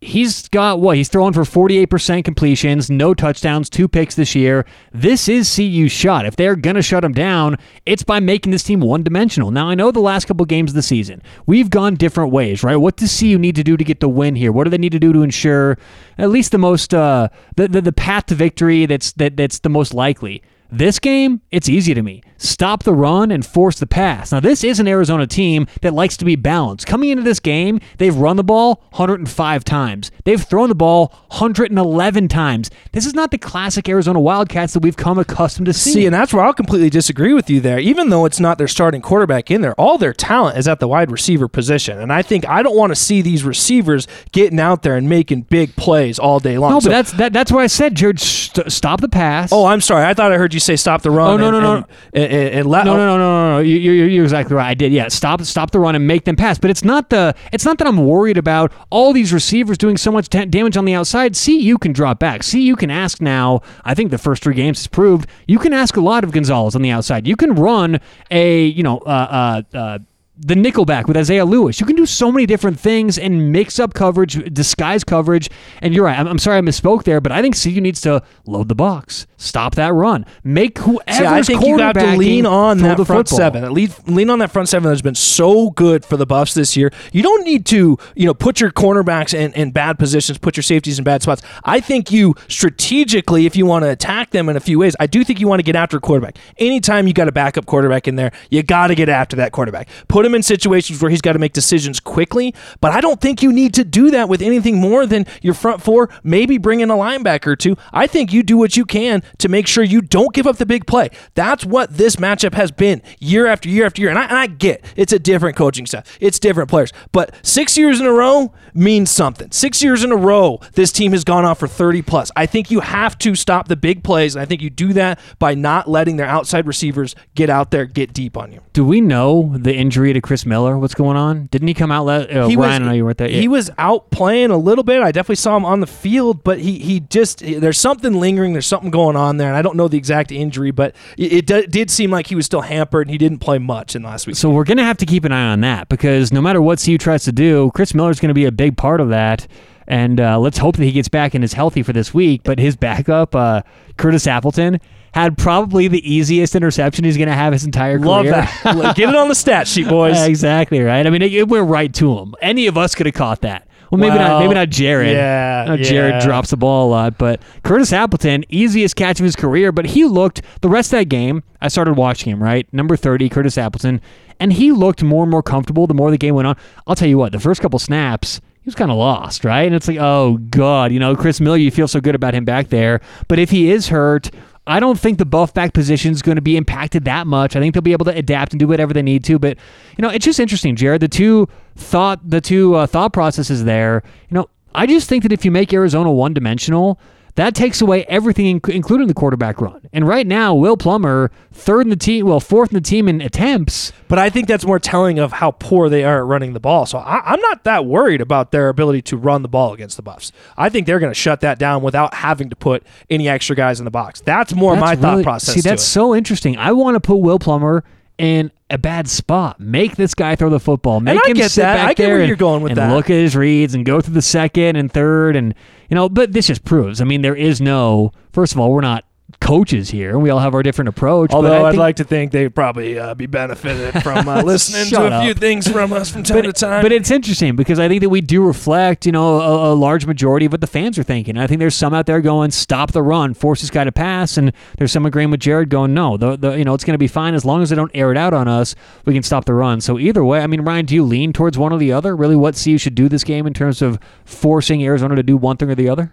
[0.00, 0.96] he's got what?
[0.96, 4.64] He's throwing for 48% completions, no touchdowns, two picks this year.
[4.92, 6.26] This is CU's shot.
[6.26, 9.50] If they're going to shut him down, it's by making this team one dimensional.
[9.50, 12.76] Now, I know the last couple games of the season, we've gone different ways, right?
[12.76, 14.52] What does CU need to do to get the win here?
[14.52, 15.78] What do they need to do to ensure
[16.18, 19.70] at least the most, uh, the, the, the path to victory that's, that, that's the
[19.70, 20.42] most likely?
[20.72, 22.22] This game, it's easy to me.
[22.38, 24.32] Stop the run and force the pass.
[24.32, 26.86] Now, this is an Arizona team that likes to be balanced.
[26.86, 30.10] Coming into this game, they've run the ball 105 times.
[30.24, 32.70] They've thrown the ball 111 times.
[32.92, 35.94] This is not the classic Arizona Wildcats that we've come accustomed to seeing.
[35.94, 37.78] See, and that's where I'll completely disagree with you there.
[37.78, 40.88] Even though it's not their starting quarterback in there, all their talent is at the
[40.88, 41.98] wide receiver position.
[41.98, 45.42] And I think I don't want to see these receivers getting out there and making
[45.42, 46.70] big plays all day long.
[46.72, 48.18] no, So- but that's that, that's why I said, Jared,
[48.54, 49.52] st- stop the pass.
[49.52, 50.04] oh, I'm sorry.
[50.04, 51.30] I thought I heard you say stop the run.
[51.30, 51.74] Oh, no, and, no, no.
[51.76, 53.58] and, and, and, and let, No, no, no, no, no, no.
[53.60, 54.68] You, you, you're exactly right.
[54.68, 54.92] I did.
[54.92, 56.58] Yeah, stop, stop the run and make them pass.
[56.58, 57.34] But it's not the.
[57.52, 60.84] It's not that I'm worried about all these receivers doing so much ta- damage on
[60.84, 61.36] the outside.
[61.36, 62.42] See, you can drop back.
[62.42, 63.62] See, you can ask now.
[63.84, 66.74] I think the first three games has proved you can ask a lot of Gonzalez
[66.74, 67.26] on the outside.
[67.26, 69.98] You can run a, you know, uh, uh, uh,
[70.42, 71.80] the nickelback with Isaiah Lewis.
[71.80, 75.50] You can do so many different things and mix up coverage, disguise coverage.
[75.82, 76.18] And you're right.
[76.18, 79.26] I'm, I'm sorry I misspoke there, but I think CU needs to load the box,
[79.36, 83.04] stop that run, make whoever's See, I think you got to lean on that the
[83.04, 83.38] front football.
[83.38, 83.64] seven.
[83.64, 86.90] At lean on that front seven that's been so good for the Buffs this year.
[87.12, 90.62] You don't need to, you know, put your cornerbacks in, in bad positions, put your
[90.62, 91.42] safeties in bad spots.
[91.64, 95.06] I think you strategically, if you want to attack them in a few ways, I
[95.06, 96.38] do think you want to get after a quarterback.
[96.56, 99.88] Anytime you got a backup quarterback in there, you got to get after that quarterback.
[100.08, 102.54] Put him in situations where he's got to make decisions quickly.
[102.80, 105.82] But I don't think you need to do that with anything more than your front
[105.82, 106.08] four.
[106.22, 107.76] Maybe bring in a linebacker or two.
[107.92, 110.66] I think you do what you can to make sure you don't give up the
[110.66, 111.10] big play.
[111.34, 114.10] That's what this matchup has been year after year after year.
[114.10, 116.92] And I, and I get it's a different coaching staff, it's different players.
[117.12, 119.50] But six years in a row means something.
[119.50, 122.30] Six years in a row, this team has gone off for 30 plus.
[122.36, 124.34] I think you have to stop the big plays.
[124.34, 127.86] And I think you do that by not letting their outside receivers get out there,
[127.86, 128.60] get deep on you.
[128.72, 130.78] Do we know the injury to Chris Miller?
[130.78, 131.46] What's going on?
[131.46, 132.06] Didn't he come out?
[132.06, 133.28] Le- uh, he Ryan, was, I know you weren't there.
[133.28, 135.02] He was out playing a little bit.
[135.02, 138.52] I definitely saw him on the field, but he he just there's something lingering.
[138.52, 141.70] There's something going on there, and I don't know the exact injury, but it, it
[141.70, 143.08] did- seem like he was still hampered.
[143.08, 144.36] and He didn't play much in last week.
[144.36, 146.80] So we're going to have to keep an eye on that because no matter what
[146.80, 149.46] CU tries to do, Chris Miller's going to be a big part of that.
[149.88, 152.42] And uh, let's hope that he gets back and is healthy for this week.
[152.44, 153.62] But his backup, uh,
[153.96, 154.80] Curtis Appleton,
[155.12, 158.08] had probably the easiest interception he's going to have his entire career.
[158.08, 158.94] Love that.
[158.96, 160.14] Get it on the stat sheet, boys.
[160.16, 161.06] Yeah, exactly right.
[161.06, 162.34] I mean, it, it went right to him.
[162.40, 163.66] Any of us could have caught that.
[163.90, 164.40] Well, maybe not.
[164.40, 165.16] Maybe not Jared.
[165.16, 166.24] yeah, Uh, Jared yeah.
[166.24, 169.72] drops the ball a lot, but Curtis Appleton, easiest catch of his career.
[169.72, 171.42] But he looked the rest of that game.
[171.60, 172.40] I started watching him.
[172.40, 174.00] Right, number thirty, Curtis Appleton,
[174.38, 176.56] and he looked more and more comfortable the more the game went on.
[176.86, 178.40] I'll tell you what, the first couple snaps.
[178.62, 179.62] He was kind of lost, right?
[179.62, 182.44] And it's like, oh god, you know, Chris Miller, you feel so good about him
[182.44, 184.30] back there, but if he is hurt,
[184.70, 187.56] I don't think the buff back position is going to be impacted that much.
[187.56, 189.36] I think they'll be able to adapt and do whatever they need to.
[189.36, 189.58] But
[189.98, 191.02] you know, it's just interesting, Jared.
[191.02, 194.04] The two thought, the two uh, thought processes there.
[194.28, 197.00] You know, I just think that if you make Arizona one dimensional,
[197.34, 199.88] that takes away everything, including the quarterback run.
[199.92, 203.20] And right now, Will Plummer, third in the team, well, fourth in the team in
[203.20, 203.92] attempts.
[204.08, 206.86] But I think that's more telling of how poor they are at running the ball.
[206.86, 210.02] So I, I'm not that worried about their ability to run the ball against the
[210.02, 210.32] Buffs.
[210.56, 213.80] I think they're going to shut that down without having to put any extra guys
[213.80, 214.20] in the box.
[214.20, 215.54] That's more my That's thought process.
[215.54, 216.56] See, that's so interesting.
[216.56, 217.84] I want to put Will Plummer
[218.20, 219.58] in a bad spot.
[219.58, 221.00] Make this guy throw the football.
[221.00, 221.76] Make him sit that.
[221.76, 222.94] back I get there where and, you're going with and that.
[222.94, 225.54] look at his reads and go through the second and third and
[225.88, 226.08] you know.
[226.08, 227.00] But this just proves.
[227.00, 228.12] I mean, there is no.
[228.32, 229.04] First of all, we're not
[229.40, 230.18] coaches here.
[230.18, 231.30] We all have our different approach.
[231.30, 235.18] but Although I'd like to think they'd probably uh, be benefited from uh, listening to
[235.18, 236.82] a few things from us from time but, to time.
[236.82, 240.06] but it's interesting because I think that we do reflect, you know, a, a large
[240.06, 241.36] majority of what the fans are thinking.
[241.36, 244.36] I think there's some out there going, "Stop the run, force this guy to pass,"
[244.36, 246.98] and there's some agreeing with Jared going, "No, the, the you know it's going to
[246.98, 248.74] be fine as long as they don't air it out on us.
[249.04, 251.58] We can stop the run." So either way, I mean, Ryan, do you lean towards
[251.58, 252.14] one or the other?
[252.14, 255.56] Really, what CU should do this game in terms of forcing Arizona to do one
[255.56, 256.12] thing or the other?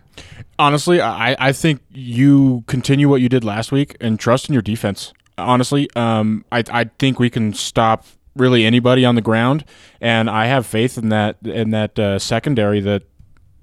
[0.59, 4.61] Honestly, I, I think you continue what you did last week and trust in your
[4.61, 5.13] defense.
[5.37, 8.05] Honestly, um, I, I think we can stop
[8.35, 9.65] really anybody on the ground,
[10.01, 13.03] and I have faith in that in that uh, secondary that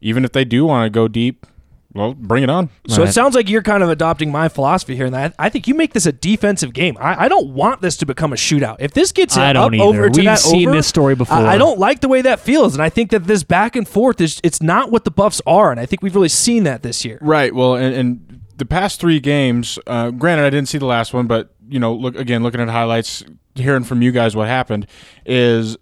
[0.01, 1.47] even if they do want to go deep,
[1.95, 2.71] well, bring it on.
[2.89, 3.09] So Right.
[3.09, 5.75] it sounds like you're kind of adopting my philosophy here, and that I think you
[5.75, 6.97] make this a defensive game.
[7.01, 8.77] I, I don't want this to become a shootout.
[8.81, 9.85] If this gets I up don't either.
[9.85, 11.37] over to We've that seen over, this story before.
[11.39, 13.87] I, I don't like the way that feels, and I think that this back and
[13.87, 16.83] forth is it's not what the Buffs are, and I think we've really seen that
[16.83, 17.19] this year.
[17.21, 17.55] Right.
[17.55, 21.27] Well, and, and the past three games, uh, granted, I didn't see the last one,
[21.27, 23.25] but you know, look again, looking at highlights,
[23.55, 24.87] hearing from you guys what happened
[25.25, 25.77] is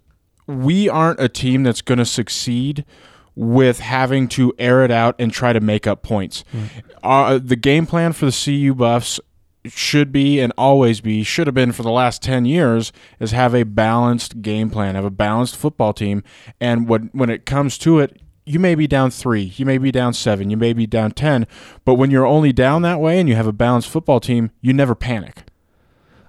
[0.47, 2.85] we aren't a team that's going to succeed
[3.35, 6.43] with having to air it out and try to make up points.
[7.01, 9.19] Uh, the game plan for the CU Buffs
[9.65, 13.55] should be and always be should have been for the last 10 years is have
[13.55, 16.21] a balanced game plan have a balanced football team.
[16.59, 19.91] And when when it comes to it you may be down 3 you may be
[19.91, 21.47] down 7 you may be down 10
[21.85, 24.73] but when you're only down that way and you have a balanced football team you
[24.73, 25.43] never panic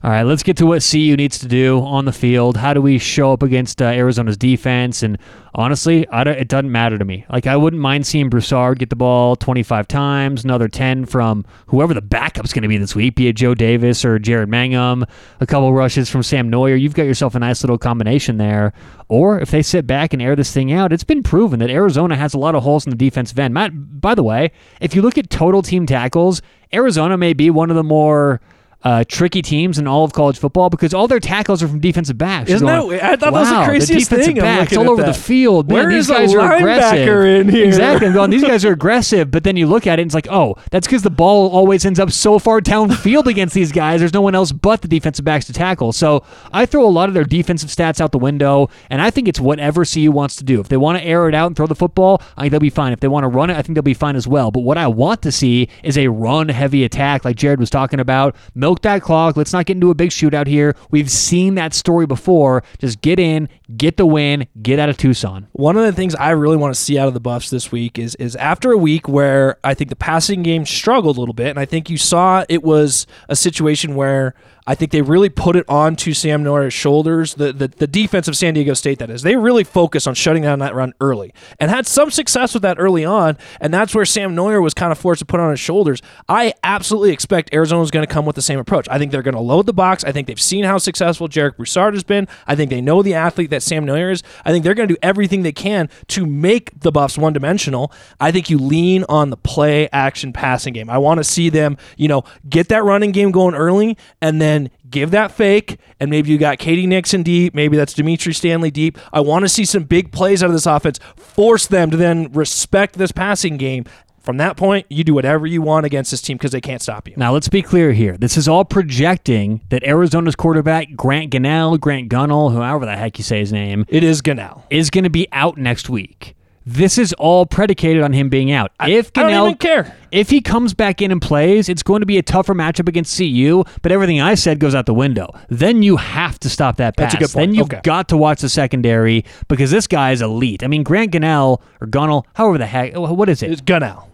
[0.05, 2.59] All right, let's get to what CU needs to do on the field.
[2.59, 5.03] How do we show up against uh, Arizona's defense?
[5.03, 5.17] And
[5.55, 7.25] honestly, it doesn't matter to me.
[7.31, 11.95] Like I wouldn't mind seeing Broussard get the ball 25 times, another 10 from whoever
[11.95, 15.09] the backup's going to be this week, be it Joe Davis or Jaren Mangham,
[15.41, 16.79] a couple rushes from Sam Noyer.
[16.79, 18.75] You've got yourself a nice little combination there.
[19.09, 22.15] Or if they sit back and air this thing out, it's been proven that Arizona
[22.15, 23.55] has a lot of holes in the defensive end.
[23.55, 24.53] Matt, by the way,
[24.83, 26.43] if you look at total team tackles,
[26.75, 28.43] Arizona may be one of the more
[28.85, 32.19] uh, tricky teams in all of college football because all their tackles are from defensive
[32.19, 32.51] backs.
[32.51, 34.43] Isn't going, that- I thought that was the wow, craziest defensive thing.
[34.43, 35.15] Backs all over that.
[35.15, 35.69] the field.
[35.69, 37.09] Man, Where these is a guys are aggressive.
[37.25, 37.65] in here?
[37.67, 38.07] Exactly.
[38.09, 40.29] I'm going, these guys are aggressive, but then you look at it and it's like,
[40.31, 44.01] oh, that's because the ball always ends up so far downfield against these guys.
[44.01, 45.93] There's no one else but the defensive backs to tackle.
[45.93, 46.23] So
[46.53, 49.41] I throw a lot of their defensive stats out the window, and I think it's
[49.41, 50.61] whatever CU wants to do.
[50.61, 52.69] If they want to air it out and throw the football, I think they'll be
[52.71, 52.93] fine.
[52.93, 54.51] If they want to run it, I think they'll be fine as well.
[54.51, 57.99] But what I want to see is a run heavy attack like Jared was talking
[58.01, 58.37] about.
[58.75, 59.37] Milk that clock.
[59.37, 60.75] Let's not get into a big shootout here.
[60.91, 62.65] We've seen that story before.
[62.81, 65.47] Just get in, get the win, get out of Tucson.
[65.53, 68.01] One of the things I really want to see out of the Buffs this week
[68.01, 71.51] is is after a week where I think the passing game struggled a little bit,
[71.51, 74.35] and I think you saw it was a situation where
[74.67, 77.35] I think they really put it onto Sam Noyer's shoulders.
[77.35, 80.43] The, the the defense of San Diego State that is, they really focused on shutting
[80.43, 84.05] down that run early and had some success with that early on, and that's where
[84.05, 86.03] Sam Noyer was kind of forced to put on his shoulders.
[86.29, 88.89] I absolutely expect Arizona's going to come with the same approach.
[88.91, 90.05] I think they're going to load the box.
[90.05, 92.27] I think they've seen how successful Jarek Broussard has been.
[92.47, 94.23] I think they know the athlete that Sam Noyer is.
[94.45, 97.93] I think they're going to do everything they can to make the Buffs one dimensional.
[98.21, 100.91] I think you lean on the play action passing game.
[100.91, 104.71] I want to see them, you know, get that running game going early and then
[104.89, 105.79] give that fake.
[106.01, 106.87] And maybe you got K.D.
[106.87, 107.55] Nixon deep.
[107.55, 108.99] Maybe that's Dimitri Stanley deep.
[109.13, 110.99] I want to see some big plays out of this offense.
[111.17, 113.85] Force them to then respect this passing game.
[114.25, 117.07] From that point, you do whatever you want against this team because they can't stop
[117.07, 117.15] you.
[117.17, 118.17] Now, let's be clear here.
[118.17, 123.25] This is all projecting that Arizona's quarterback, Grant Gunnell, Grant Gunnell, however the heck you
[123.25, 124.63] say his name, It is Ganell.
[124.71, 126.35] is going to be out next week.
[126.67, 128.71] This is all predicated on him being out.
[128.87, 129.95] if I don't even care.
[130.11, 133.19] if he comes back in and plays, it's going to be a tougher matchup against
[133.19, 133.65] CU.
[133.83, 135.29] But everything I said goes out the window.
[135.51, 137.13] Then you have to stop that pass.
[137.13, 137.49] That's a good point.
[137.51, 137.81] Then you've Okay.
[137.85, 140.65] got to watch the secondary because this guy is elite.
[140.65, 143.51] I mean, Grant Gunnell or Gunnell, however the heck, what is it?
[143.51, 144.05] It's Gunnell.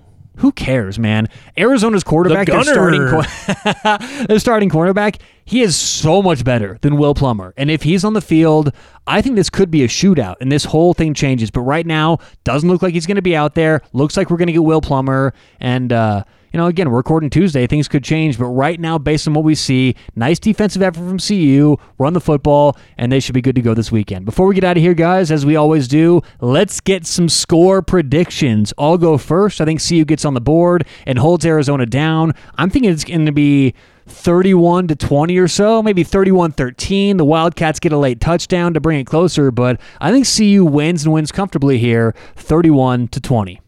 [0.41, 1.29] Who cares, man?
[1.59, 5.21] Arizona's quarterback, The their starting, their starting cornerback,
[5.51, 7.53] he is so much better than Will Plummer.
[7.57, 8.73] And if he's on the field,
[9.09, 11.51] I think this could be a shootout and this whole thing changes.
[11.51, 13.83] But right now, doesn't look like he's going to be out there.
[13.93, 15.35] Looks like we're going to get Will Plummer.
[15.59, 16.23] And, uh,
[16.53, 17.67] you know, again, we're recording Tuesday.
[17.67, 18.39] Things could change.
[18.39, 22.21] But right now, based on what we see, nice defensive effort from CU, run the
[22.21, 24.27] football, and they should be good to go this weekend.
[24.27, 27.83] Before we get out of here, guys, as we always do, let's get some score
[27.83, 28.73] predictions.
[28.79, 29.61] I'll go first.
[29.61, 32.35] I think CU gets on the board and holds Arizona down.
[32.55, 33.75] I'm thinking it's going to be
[34.11, 37.17] 31 to 20 or so, maybe 31 13.
[37.17, 41.05] The Wildcats get a late touchdown to bring it closer, but I think CU wins
[41.05, 43.61] and wins comfortably here 31 to 20.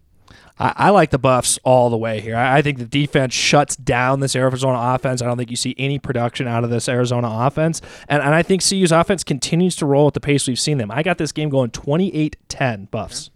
[0.59, 2.37] I, like the Buffs all the way here.
[2.37, 5.21] I, I think the defense shuts down this Arizona offense.
[5.21, 7.81] I don't think you see any production out of this Arizona offense.
[8.09, 10.91] And, and I think CU's offense continues to roll at the pace we've seen them.
[10.91, 13.31] I got this game going 28 10 Buffs.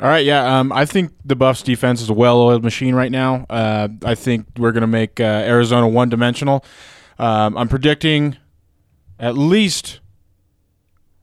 [0.00, 0.58] All right, yeah.
[0.58, 3.46] Um, I think the Buffs defense is a well-oiled machine right now.
[3.48, 6.64] Uh, I think we're going to make uh, Arizona one-dimensional.
[7.18, 8.36] Um, I'm predicting
[9.18, 10.00] at least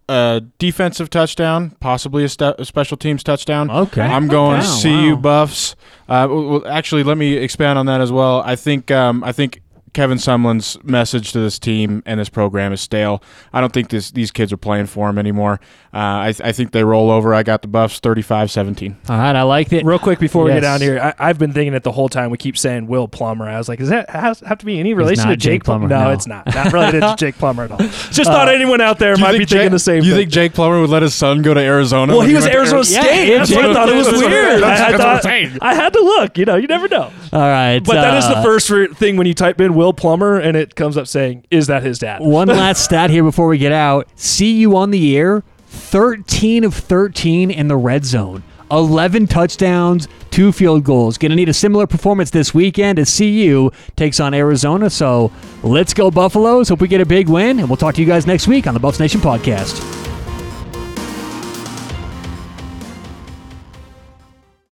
[0.10, 3.70] a defensive touchdown, possibly a, st- a special teams touchdown.
[3.70, 4.02] Okay.
[4.02, 5.22] I'm going Wow, CU wow.
[5.22, 5.76] Buffs.
[6.10, 8.42] Uh, well, actually, let me expand on that as well.
[8.42, 9.62] I think um, I think
[9.94, 13.22] Kevin Sumlin's message to this team and this program is stale.
[13.54, 15.60] I don't think this these kids are playing for him anymore.
[15.94, 17.34] Uh, I, I think they roll over.
[17.36, 18.96] I got the Buffs 35-17.
[19.10, 19.86] All right, I like it.
[19.86, 22.32] Real quick before we get down here, I, I've been thinking it the whole time.
[22.32, 23.48] We keep saying Will Plummer.
[23.48, 25.88] I was like, does that has, have to be any relation to Jake, Jake Plummer,
[25.88, 26.04] Plummer?
[26.04, 26.14] No, no.
[26.16, 26.48] it's not.
[26.54, 27.78] Not related to Jake Plummer at all.
[27.78, 30.14] Just thought anyone out there Do you might be thinking Jake- the same Do you
[30.14, 30.22] thing.
[30.24, 32.14] think Jake Plummer would let his son go to Arizona?
[32.14, 33.28] well, when he was went Arizona Ari- Yeah, State.
[33.30, 34.62] yeah, That's what I thought it was weird.
[34.64, 35.62] that's- I, I that's I'm thought.
[35.62, 36.38] I had to look.
[36.39, 37.12] You know, you never know.
[37.32, 37.80] All right.
[37.80, 40.56] But that is the uh, first re- thing when you type in Will Plummer and
[40.56, 43.72] it comes up saying, "Is that his dad?" One last stat here before we get
[43.72, 44.08] out.
[44.16, 45.44] CU on the air.
[45.68, 48.44] 13 of 13 in the red zone.
[48.72, 51.18] 11 touchdowns, two field goals.
[51.18, 54.90] Going to need a similar performance this weekend as CU takes on Arizona.
[54.90, 55.32] So
[55.62, 56.70] let's go, Buffaloes.
[56.70, 58.74] Hope we get a big win, and we'll talk to you guys next week on
[58.74, 60.03] the Buffs Nation podcast.